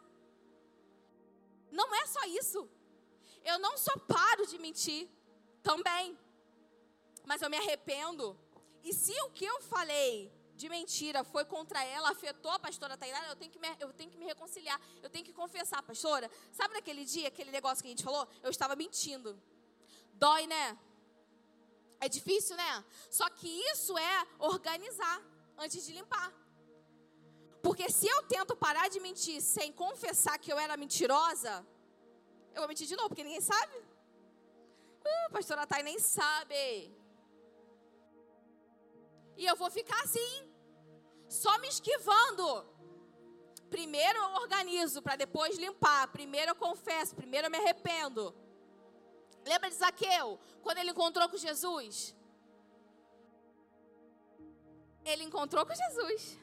Não 1.70 1.94
é 1.94 2.06
só 2.06 2.24
isso. 2.40 2.68
Eu 3.44 3.58
não 3.58 3.76
só 3.76 3.92
paro 3.98 4.46
de 4.46 4.58
mentir 4.58 5.08
também. 5.62 6.18
Mas 7.24 7.42
eu 7.42 7.50
me 7.50 7.56
arrependo. 7.56 8.36
E 8.82 8.92
se 8.92 9.12
o 9.22 9.30
que 9.30 9.44
eu 9.44 9.60
falei 9.62 10.32
de 10.56 10.68
mentira 10.68 11.22
foi 11.22 11.44
contra 11.44 11.84
ela, 11.84 12.10
afetou 12.10 12.50
a 12.50 12.58
pastora 12.58 12.96
Tainara, 12.96 13.28
eu 13.28 13.36
tenho 13.36 13.52
que 13.52 13.60
me, 13.60 13.68
eu 13.78 13.92
tenho 13.92 14.10
que 14.10 14.16
me 14.16 14.24
reconciliar. 14.24 14.80
Eu 15.02 15.10
tenho 15.10 15.24
que 15.24 15.32
confessar, 15.32 15.82
pastora. 15.82 16.30
Sabe 16.52 16.74
naquele 16.74 17.04
dia, 17.04 17.28
aquele 17.28 17.50
negócio 17.50 17.82
que 17.82 17.88
a 17.88 17.90
gente 17.90 18.02
falou? 18.02 18.26
Eu 18.42 18.50
estava 18.50 18.74
mentindo. 18.74 19.40
Dói, 20.24 20.46
né? 20.46 20.78
É 22.00 22.08
difícil, 22.08 22.56
né? 22.56 22.84
Só 23.10 23.28
que 23.30 23.48
isso 23.72 23.96
é 23.98 24.26
organizar 24.38 25.18
antes 25.56 25.84
de 25.86 25.92
limpar. 25.92 26.32
Porque 27.62 27.90
se 27.90 28.06
eu 28.06 28.22
tento 28.34 28.54
parar 28.56 28.88
de 28.88 29.00
mentir 29.00 29.40
sem 29.42 29.72
confessar 29.72 30.38
que 30.38 30.52
eu 30.52 30.58
era 30.58 30.76
mentirosa, 30.76 31.66
eu 32.54 32.60
vou 32.62 32.68
mentir 32.68 32.86
de 32.86 32.96
novo, 32.96 33.08
porque 33.08 33.24
ninguém 33.24 33.40
sabe. 33.40 33.76
Uh, 35.10 35.32
pastora 35.32 35.66
Thay 35.66 35.82
nem 35.82 35.98
sabe. 35.98 36.62
E 39.36 39.44
eu 39.46 39.56
vou 39.56 39.70
ficar 39.70 40.00
assim, 40.02 40.32
só 41.28 41.58
me 41.58 41.68
esquivando. 41.68 42.46
Primeiro 43.70 44.18
eu 44.18 44.30
organizo 44.42 45.02
para 45.02 45.16
depois 45.16 45.58
limpar. 45.58 46.08
Primeiro 46.08 46.52
eu 46.52 46.56
confesso, 46.56 47.14
primeiro 47.14 47.46
eu 47.46 47.50
me 47.50 47.58
arrependo. 47.58 48.34
Lembra 49.50 49.70
de 49.70 49.76
Zaqueu, 49.76 50.38
quando 50.62 50.78
ele 50.78 50.90
encontrou 50.90 51.26
com 51.28 51.36
Jesus? 51.36 52.14
Ele 55.10 55.24
encontrou 55.24 55.64
com 55.64 55.74
Jesus. 55.74 56.38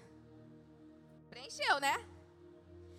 Preencheu, 1.30 1.80
né? 1.80 1.96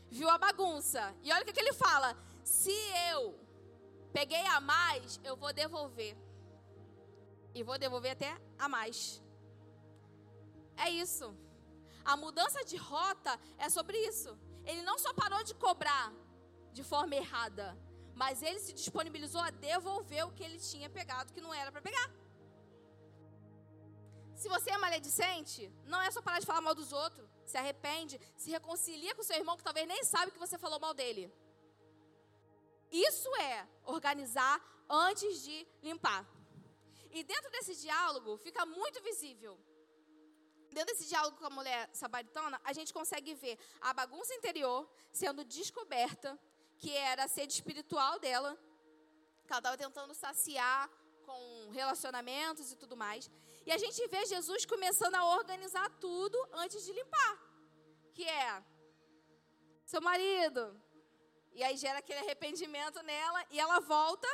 Viu 0.09 0.29
a 0.31 0.39
bagunça. 0.39 1.03
E 1.25 1.33
olha 1.33 1.43
o 1.43 1.47
que, 1.47 1.53
que 1.53 1.65
ele 1.65 1.73
fala: 1.73 2.17
se 2.45 2.77
eu 3.11 3.21
peguei 4.13 4.45
a 4.47 4.61
mais, 4.61 5.21
eu 5.25 5.37
vou 5.37 5.53
devolver. 5.53 6.17
E 7.53 7.63
vou 7.69 7.77
devolver 7.77 8.13
até 8.13 8.33
a 8.59 8.69
mais. 8.69 8.99
É 10.77 10.89
isso. 10.89 11.35
A 12.05 12.17
mudança 12.17 12.65
de 12.65 12.77
rota 12.77 13.33
é 13.59 13.69
sobre 13.69 13.99
isso. 14.11 14.39
Ele 14.65 14.83
não 14.83 14.99
só 14.99 15.13
parou 15.13 15.43
de 15.43 15.55
cobrar 15.55 16.13
de 16.73 16.85
forma 16.85 17.17
errada, 17.17 17.77
mas 18.17 18.43
ele 18.43 18.59
se 18.59 18.73
disponibilizou 18.73 19.43
a 19.43 19.51
devolver 19.51 20.27
o 20.27 20.33
que 20.33 20.43
ele 20.43 20.59
tinha 20.59 20.89
pegado 20.89 21.33
que 21.35 21.41
não 21.47 21.53
era 21.53 21.71
para 21.71 21.83
pegar. 21.83 22.09
Se 24.35 24.49
você 24.49 24.71
é 24.71 24.79
maledicente, 24.79 25.71
não 25.85 26.01
é 26.01 26.11
só 26.11 26.21
parar 26.23 26.41
de 26.41 26.47
falar 26.47 26.63
mal 26.63 26.75
dos 26.75 26.93
outros. 26.93 27.29
Se 27.45 27.59
arrepende, 27.59 28.19
se 28.37 28.51
reconcilia 28.51 29.15
com 29.15 29.23
seu 29.23 29.37
irmão 29.37 29.57
que 29.57 29.63
talvez 29.63 29.87
nem 29.87 30.03
sabe 30.05 30.33
que 30.33 30.39
você 30.39 30.57
falou 30.59 30.81
mal 30.81 30.95
dele. 30.95 31.31
Isso 32.91 33.35
é 33.37 33.69
organizar 33.85 34.57
antes 34.89 35.43
de 35.43 35.67
limpar. 35.83 36.27
E 37.11 37.23
dentro 37.23 37.51
desse 37.51 37.77
diálogo 37.77 38.39
fica 38.39 38.65
muito 38.65 39.03
visível. 39.03 39.59
Dentro 40.71 40.95
desse 40.95 41.09
diálogo 41.09 41.37
com 41.39 41.47
a 41.47 41.51
mulher 41.51 41.89
sabaritana, 41.93 42.61
a 42.65 42.73
gente 42.73 42.93
consegue 42.93 43.35
ver 43.35 43.59
a 43.81 43.93
bagunça 43.93 44.35
interior 44.35 44.89
sendo 45.13 45.45
descoberta, 45.45 46.39
que 46.79 46.91
era 46.93 47.25
a 47.25 47.29
sede 47.29 47.53
espiritual 47.53 48.19
dela, 48.19 48.57
que 49.47 49.53
ela 49.53 49.61
estava 49.61 49.77
tentando 49.77 50.15
saciar 50.15 50.91
com 51.25 51.71
relacionamentos 51.73 52.71
e 52.73 52.77
tudo 52.77 52.97
mais. 52.97 53.31
E 53.67 53.73
a 53.73 53.79
gente 53.79 54.07
vê 54.09 54.25
Jesus 54.27 54.65
começando 54.65 55.17
a 55.17 55.25
organizar 55.37 55.89
tudo 55.99 56.39
antes 56.53 56.85
de 56.85 56.93
limpar. 56.93 57.35
Que 58.15 58.25
é 58.25 58.63
seu 59.85 60.01
marido. 60.01 60.81
E 61.53 61.63
aí 61.65 61.77
gera 61.77 61.99
aquele 61.99 62.21
arrependimento 62.21 63.03
nela 63.03 63.45
e 63.51 63.59
ela 63.59 63.81
volta. 63.81 64.29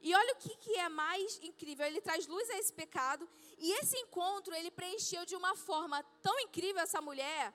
E 0.00 0.14
olha 0.14 0.34
o 0.34 0.36
que, 0.36 0.54
que 0.56 0.74
é 0.78 0.88
mais 0.88 1.38
incrível, 1.42 1.84
ele 1.86 2.00
traz 2.00 2.26
luz 2.26 2.48
a 2.50 2.58
esse 2.58 2.72
pecado. 2.72 3.28
E 3.58 3.72
esse 3.80 3.96
encontro 3.98 4.54
ele 4.54 4.70
preencheu 4.70 5.24
de 5.24 5.34
uma 5.34 5.54
forma 5.56 6.02
tão 6.22 6.38
incrível 6.40 6.82
essa 6.82 7.00
mulher, 7.00 7.52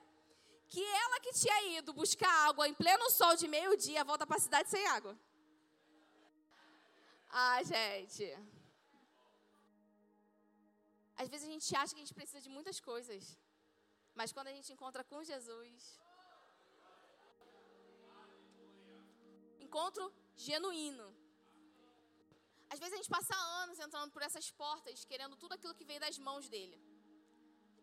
que 0.72 0.84
ela 1.04 1.18
que 1.24 1.32
tinha 1.40 1.58
ido 1.78 1.98
buscar 2.02 2.34
água 2.48 2.66
em 2.70 2.74
pleno 2.82 3.06
sol 3.10 3.34
de 3.40 3.46
meio-dia, 3.54 4.08
volta 4.10 4.26
para 4.26 4.38
a 4.40 4.44
cidade 4.46 4.70
sem 4.74 4.84
água. 4.96 5.14
Ah, 7.28 7.62
gente. 7.72 8.24
Às 11.20 11.28
vezes 11.32 11.46
a 11.48 11.52
gente 11.52 11.76
acha 11.80 11.92
que 11.94 12.00
a 12.00 12.04
gente 12.04 12.18
precisa 12.20 12.40
de 12.46 12.50
muitas 12.56 12.78
coisas. 12.90 13.22
Mas 14.18 14.32
quando 14.32 14.48
a 14.52 14.54
gente 14.56 14.72
encontra 14.72 15.02
com 15.10 15.22
Jesus, 15.32 15.82
encontro 19.66 20.06
genuíno. 20.48 21.08
Às 22.72 22.78
vezes 22.80 22.94
a 22.94 23.00
gente 23.00 23.14
passa 23.16 23.34
anos 23.62 23.78
entrando 23.78 24.10
por 24.10 24.22
essas 24.22 24.50
portas, 24.62 25.04
querendo 25.04 25.36
tudo 25.36 25.52
aquilo 25.54 25.74
que 25.78 25.88
veio 25.90 26.00
das 26.00 26.18
mãos 26.18 26.48
dele. 26.54 26.78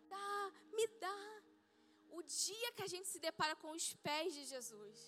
Dá, 0.08 0.52
me 0.76 0.86
dá. 1.04 1.39
O 2.18 2.22
dia 2.22 2.70
que 2.76 2.84
a 2.86 2.90
gente 2.92 3.08
se 3.12 3.20
depara 3.28 3.54
com 3.62 3.70
os 3.78 3.86
pés 4.06 4.28
de 4.36 4.44
Jesus, 4.52 4.98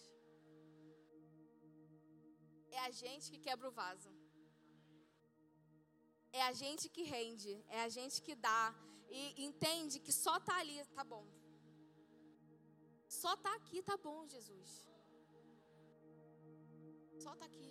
é 2.71 2.81
a 2.89 2.91
gente 3.03 3.31
que 3.33 3.41
quebra 3.47 3.69
o 3.69 3.77
vaso. 3.83 4.11
É 6.41 6.43
a 6.51 6.53
gente 6.63 6.85
que 6.95 7.03
rende, 7.15 7.53
é 7.77 7.81
a 7.89 7.91
gente 7.97 8.17
que 8.27 8.35
dá 8.49 8.63
e 9.19 9.45
entende 9.49 10.01
que 10.05 10.13
só 10.25 10.35
tá 10.49 10.57
ali, 10.63 10.79
tá 10.99 11.05
bom. 11.13 11.25
Só 13.21 13.33
tá 13.45 13.53
aqui, 13.59 13.83
tá 13.91 13.97
bom, 14.07 14.19
Jesus. 14.35 14.71
Só 17.25 17.33
tá 17.41 17.45
aqui. 17.51 17.71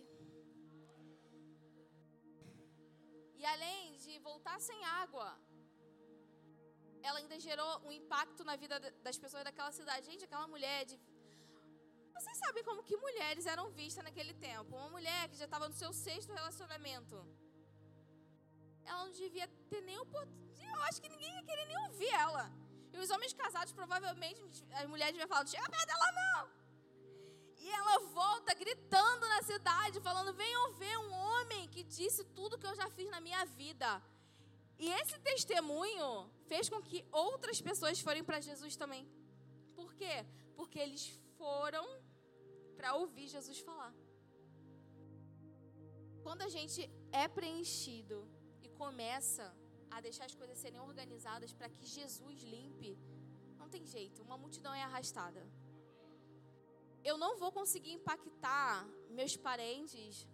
E 3.40 3.46
além 3.54 3.98
de 4.04 4.20
voltar 4.20 4.58
sem 4.62 4.80
água, 5.04 5.28
ela 7.04 7.20
ainda 7.20 7.38
gerou 7.48 7.72
um 7.88 7.92
impacto 7.92 8.44
na 8.50 8.56
vida 8.64 8.80
das 9.08 9.18
pessoas 9.24 9.44
daquela 9.44 9.72
cidade. 9.80 10.06
Gente, 10.12 10.26
aquela 10.26 10.48
mulher 10.48 10.80
de 10.86 10.98
vocês 12.16 12.38
sabem 12.38 12.64
como 12.64 12.84
que 12.84 12.96
mulheres 13.06 13.46
eram 13.54 13.70
vistas 13.72 14.04
naquele 14.04 14.34
tempo? 14.34 14.76
Uma 14.76 14.90
mulher 14.90 15.22
que 15.30 15.38
já 15.42 15.46
estava 15.46 15.68
no 15.68 15.76
seu 15.82 15.92
sexto 15.92 16.32
relacionamento 16.40 17.16
ela 18.86 19.06
não 19.06 19.12
devia 19.12 19.48
ter 19.70 19.82
nem 19.82 19.98
oportunidade. 19.98 20.42
Eu 20.66 20.82
acho 20.84 21.02
que 21.02 21.10
ninguém 21.10 21.34
ia 21.36 21.44
querer 21.44 21.66
nem 21.66 21.78
ouvir 21.86 22.12
ela. 22.26 22.52
E 22.94 22.98
os 22.98 23.10
homens 23.10 23.34
casados, 23.34 23.72
provavelmente, 23.72 24.42
as 24.74 24.88
mulheres 24.88 25.14
deviam 25.14 25.28
falar: 25.28 25.46
chega 25.48 25.70
perto 25.70 25.88
dela, 25.88 26.12
não. 26.22 26.50
E 27.58 27.70
ela 27.80 28.00
volta 28.22 28.54
gritando 28.54 29.28
na 29.34 29.42
cidade, 29.44 30.02
falando: 30.02 30.34
venham 30.34 30.74
ver 30.74 30.98
um 30.98 31.12
homem 31.12 31.68
que 31.70 31.84
disse 31.84 32.24
tudo 32.40 32.58
que 32.58 32.68
eu 32.68 32.76
já 32.76 32.90
fiz 32.90 33.10
na 33.10 33.22
minha 33.22 33.46
vida. 33.46 34.02
E 34.84 34.88
esse 35.00 35.18
testemunho 35.30 36.10
fez 36.50 36.68
com 36.74 36.82
que 36.90 37.00
outras 37.12 37.60
pessoas 37.70 38.00
forem 38.08 38.24
para 38.24 38.46
Jesus 38.50 38.76
também. 38.76 39.04
Por 39.80 39.90
quê? 40.00 40.16
Porque 40.58 40.80
eles 40.86 41.04
foram 41.38 41.86
para 42.78 42.96
ouvir 43.02 43.28
Jesus 43.36 43.60
falar. 43.60 43.94
Quando 46.26 46.42
a 46.48 46.52
gente 46.58 46.80
é 47.24 47.28
preenchido 47.28 48.20
começa 48.82 49.46
a 49.96 50.02
deixar 50.06 50.26
as 50.26 50.36
coisas 50.40 50.58
serem 50.58 50.80
organizadas 50.80 51.52
para 51.58 51.70
que 51.70 51.86
Jesus 51.86 52.38
limpe, 52.54 52.92
não 53.60 53.68
tem 53.74 53.84
jeito, 53.86 54.24
uma 54.28 54.38
multidão 54.44 54.74
é 54.74 54.82
arrastada. 54.82 55.42
Eu 57.10 57.16
não 57.24 57.32
vou 57.42 57.52
conseguir 57.52 57.92
impactar 58.00 58.88
meus 59.20 59.36
parentes, 59.38 60.28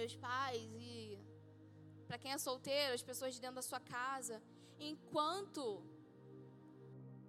meus 0.00 0.16
pais 0.16 0.68
e 0.86 1.13
para 2.06 2.18
quem 2.18 2.32
é 2.32 2.38
solteiro, 2.38 2.94
as 2.94 3.02
pessoas 3.02 3.34
de 3.34 3.40
dentro 3.40 3.56
da 3.56 3.62
sua 3.62 3.80
casa, 3.80 4.42
enquanto 4.78 5.82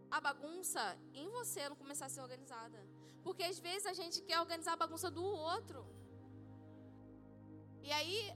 a 0.10 0.20
bagunça 0.20 0.98
em 1.14 1.28
você 1.30 1.68
não 1.70 1.76
começar 1.76 2.06
a 2.06 2.10
ser 2.10 2.22
organizada. 2.22 2.80
Porque 3.24 3.44
às 3.44 3.60
vezes 3.60 3.86
a 3.86 3.94
gente 3.94 4.22
quer 4.22 4.40
organizar 4.40 4.74
a 4.74 4.78
bagunça 4.78 5.10
do 5.10 5.24
outro. 5.24 5.86
E 7.82 7.92
aí 7.92 8.34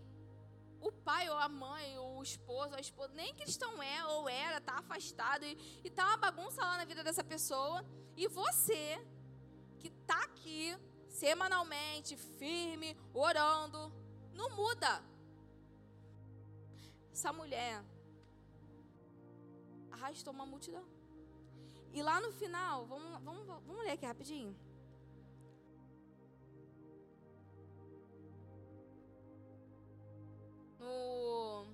o 0.82 0.92
pai 0.92 1.30
ou 1.30 1.38
a 1.38 1.50
mãe 1.50 1.98
ou 1.98 2.20
o 2.20 2.24
esposo, 2.24 2.76
a 2.76 2.80
esposa, 2.80 3.14
nem 3.14 3.36
cristão 3.36 3.82
é 3.84 4.06
ou 4.06 4.30
era, 4.30 4.62
tá 4.62 4.78
afastado 4.78 5.44
e, 5.46 5.58
e 5.84 5.90
tá 5.90 6.06
uma 6.08 6.18
bagunça 6.18 6.62
lá 6.62 6.78
na 6.78 6.86
vida 6.86 7.04
dessa 7.04 7.24
pessoa. 7.24 7.86
E 8.16 8.28
você 8.28 9.00
que 9.80 9.90
tá 9.90 10.22
aqui 10.24 10.78
semanalmente, 11.08 12.16
firme, 12.16 12.98
orando, 13.14 13.92
não 14.34 14.50
muda. 14.52 15.04
Essa 17.20 17.34
mulher 17.34 17.84
arrastou 19.92 20.32
uma 20.34 20.46
multidão. 20.46 20.86
E 21.92 22.02
lá 22.02 22.22
no 22.22 22.32
final, 22.32 22.86
vamos, 22.86 23.12
vamos, 23.26 23.46
vamos 23.68 23.84
ler 23.84 23.92
aqui 23.96 24.06
rapidinho. 24.06 24.56
no 30.80 31.66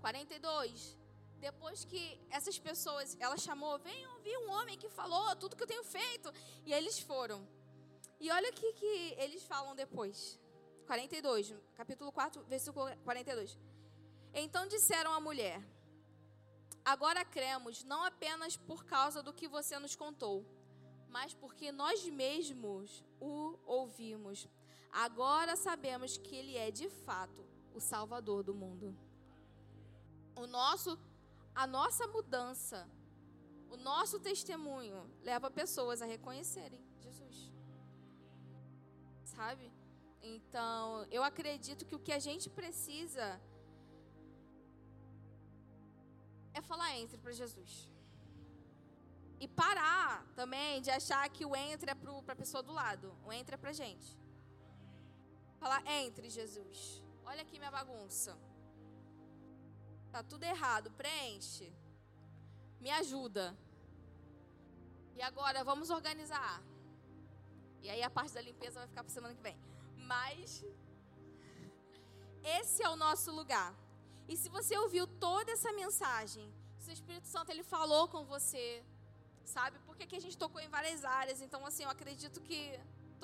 42, 0.00 0.96
depois 1.38 1.84
que 1.84 2.18
essas 2.30 2.58
pessoas, 2.58 3.14
ela 3.20 3.36
chamou, 3.36 3.78
venham 3.78 4.14
ouvir 4.14 4.38
um 4.38 4.50
homem 4.52 4.78
que 4.78 4.88
falou 4.88 5.36
tudo 5.36 5.54
que 5.54 5.64
eu 5.64 5.72
tenho 5.74 5.84
feito. 5.84 6.32
E 6.64 6.72
eles 6.72 6.98
foram. 6.98 7.46
E 8.18 8.30
olha 8.30 8.48
o 8.48 8.54
que, 8.54 8.72
que 8.72 8.94
eles 9.18 9.42
falam 9.42 9.76
depois. 9.76 10.40
42, 10.86 11.54
capítulo 11.76 12.10
4, 12.10 12.42
versículo 12.44 12.86
42. 13.04 13.58
Então 14.34 14.66
disseram 14.66 15.12
à 15.12 15.20
mulher: 15.20 15.62
Agora 16.84 17.24
cremos, 17.24 17.84
não 17.84 18.02
apenas 18.02 18.56
por 18.56 18.84
causa 18.84 19.22
do 19.22 19.32
que 19.32 19.46
você 19.46 19.78
nos 19.78 19.94
contou, 19.94 20.44
mas 21.08 21.34
porque 21.34 21.70
nós 21.70 22.04
mesmos 22.08 23.04
o 23.20 23.58
ouvimos. 23.64 24.48
Agora 24.90 25.54
sabemos 25.56 26.18
que 26.18 26.34
ele 26.34 26.56
é 26.56 26.70
de 26.70 26.88
fato 26.88 27.46
o 27.74 27.80
Salvador 27.80 28.42
do 28.42 28.54
mundo. 28.54 28.96
O 30.34 30.46
nosso, 30.46 30.98
a 31.54 31.66
nossa 31.66 32.06
mudança, 32.08 32.88
o 33.70 33.76
nosso 33.76 34.18
testemunho 34.18 35.08
leva 35.22 35.50
pessoas 35.50 36.02
a 36.02 36.06
reconhecerem 36.06 36.84
Jesus. 37.00 37.50
Sabe? 39.24 39.72
Então, 40.20 41.06
eu 41.10 41.22
acredito 41.22 41.84
que 41.86 41.94
o 41.94 41.98
que 41.98 42.12
a 42.12 42.18
gente 42.18 42.50
precisa 42.50 43.40
é 46.54 46.60
falar 46.62 46.96
entre 46.96 47.18
para 47.18 47.32
Jesus. 47.32 47.90
E 49.40 49.48
parar 49.48 50.24
também 50.36 50.80
de 50.80 50.90
achar 50.90 51.28
que 51.28 51.44
o 51.44 51.54
entre 51.56 51.90
é 51.90 51.94
para 51.94 52.32
a 52.32 52.36
pessoa 52.36 52.62
do 52.62 52.72
lado. 52.72 53.16
O 53.24 53.32
entre 53.32 53.54
é 53.54 53.58
para 53.58 53.72
gente. 53.72 54.16
Falar 55.58 55.82
entre 55.86 56.28
Jesus. 56.30 57.02
Olha 57.24 57.42
aqui 57.42 57.58
minha 57.58 57.70
bagunça. 57.70 58.38
Tá 60.12 60.22
tudo 60.22 60.44
errado. 60.44 60.90
Preenche. 60.92 61.72
Me 62.80 62.90
ajuda. 62.90 63.56
E 65.14 65.22
agora 65.22 65.64
vamos 65.64 65.90
organizar. 65.90 66.62
E 67.82 67.90
aí 67.90 68.02
a 68.02 68.10
parte 68.10 68.32
da 68.34 68.40
limpeza 68.40 68.78
vai 68.78 68.88
ficar 68.88 69.02
para 69.02 69.12
semana 69.12 69.34
que 69.34 69.42
vem. 69.42 69.58
Mas 69.96 70.64
esse 72.44 72.82
é 72.82 72.88
o 72.88 72.96
nosso 72.96 73.30
lugar. 73.30 73.74
E 74.32 74.36
se 74.42 74.48
você 74.56 74.74
ouviu 74.82 75.04
toda 75.26 75.50
essa 75.56 75.70
mensagem, 75.80 76.44
se 76.82 76.88
o 76.90 76.96
Espírito 76.98 77.28
Santo 77.32 77.50
ele 77.52 77.64
falou 77.74 78.04
com 78.12 78.22
você, 78.34 78.66
sabe? 79.54 79.76
Porque 79.86 80.04
aqui 80.04 80.16
a 80.20 80.24
gente 80.24 80.38
tocou 80.44 80.60
em 80.66 80.70
várias 80.76 81.00
áreas, 81.20 81.40
então 81.46 81.60
assim, 81.68 81.84
eu 81.86 81.90
acredito 81.96 82.40
que 82.48 82.60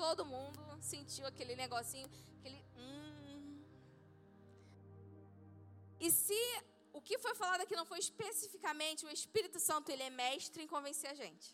todo 0.01 0.27
mundo 0.33 0.59
sentiu 0.91 1.25
aquele 1.31 1.55
negocinho, 1.63 2.07
aquele 2.37 2.59
hum. 2.81 3.47
E 6.05 6.09
se 6.23 6.41
o 6.97 7.01
que 7.07 7.17
foi 7.25 7.33
falado 7.41 7.61
aqui 7.63 7.75
não 7.79 7.87
foi 7.91 7.99
especificamente, 8.07 9.07
o 9.07 9.15
Espírito 9.19 9.59
Santo 9.69 9.89
ele 9.93 10.03
é 10.09 10.11
mestre 10.23 10.61
em 10.63 10.71
convencer 10.75 11.09
a 11.15 11.17
gente. 11.23 11.47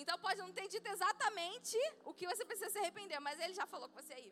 Então 0.00 0.18
pode 0.26 0.40
não 0.44 0.52
ter 0.58 0.68
dito 0.74 0.88
exatamente 0.96 1.78
o 2.10 2.12
que 2.18 2.28
você 2.32 2.44
precisa 2.50 2.70
se 2.74 2.80
arrepender, 2.82 3.20
mas 3.28 3.40
ele 3.40 3.54
já 3.60 3.66
falou 3.74 3.88
com 3.88 3.98
você 4.02 4.14
aí. 4.20 4.30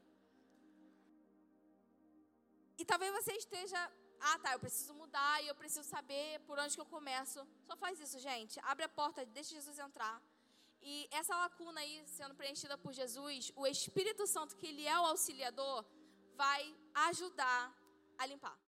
E 2.80 2.84
talvez 2.90 3.10
você 3.18 3.32
esteja, 3.44 3.80
ah 4.20 4.38
tá, 4.38 4.52
eu 4.52 4.60
preciso 4.60 4.94
mudar 4.94 5.42
e 5.42 5.48
eu 5.48 5.54
preciso 5.54 5.88
saber 5.88 6.40
por 6.40 6.58
onde 6.58 6.74
que 6.74 6.80
eu 6.80 6.86
começo. 6.86 7.46
Só 7.66 7.76
faz 7.76 8.00
isso, 8.00 8.18
gente. 8.18 8.58
Abre 8.62 8.84
a 8.84 8.88
porta, 8.88 9.24
deixa 9.26 9.54
Jesus 9.54 9.78
entrar. 9.78 10.22
E 10.80 11.08
essa 11.10 11.36
lacuna 11.36 11.80
aí 11.80 12.02
sendo 12.06 12.34
preenchida 12.34 12.76
por 12.78 12.92
Jesus, 12.92 13.52
o 13.56 13.66
Espírito 13.66 14.26
Santo, 14.26 14.56
que 14.56 14.66
ele 14.66 14.86
é 14.86 14.98
o 14.98 15.06
auxiliador, 15.06 15.84
vai 16.36 16.74
ajudar 17.08 17.74
a 18.16 18.26
limpar. 18.26 18.67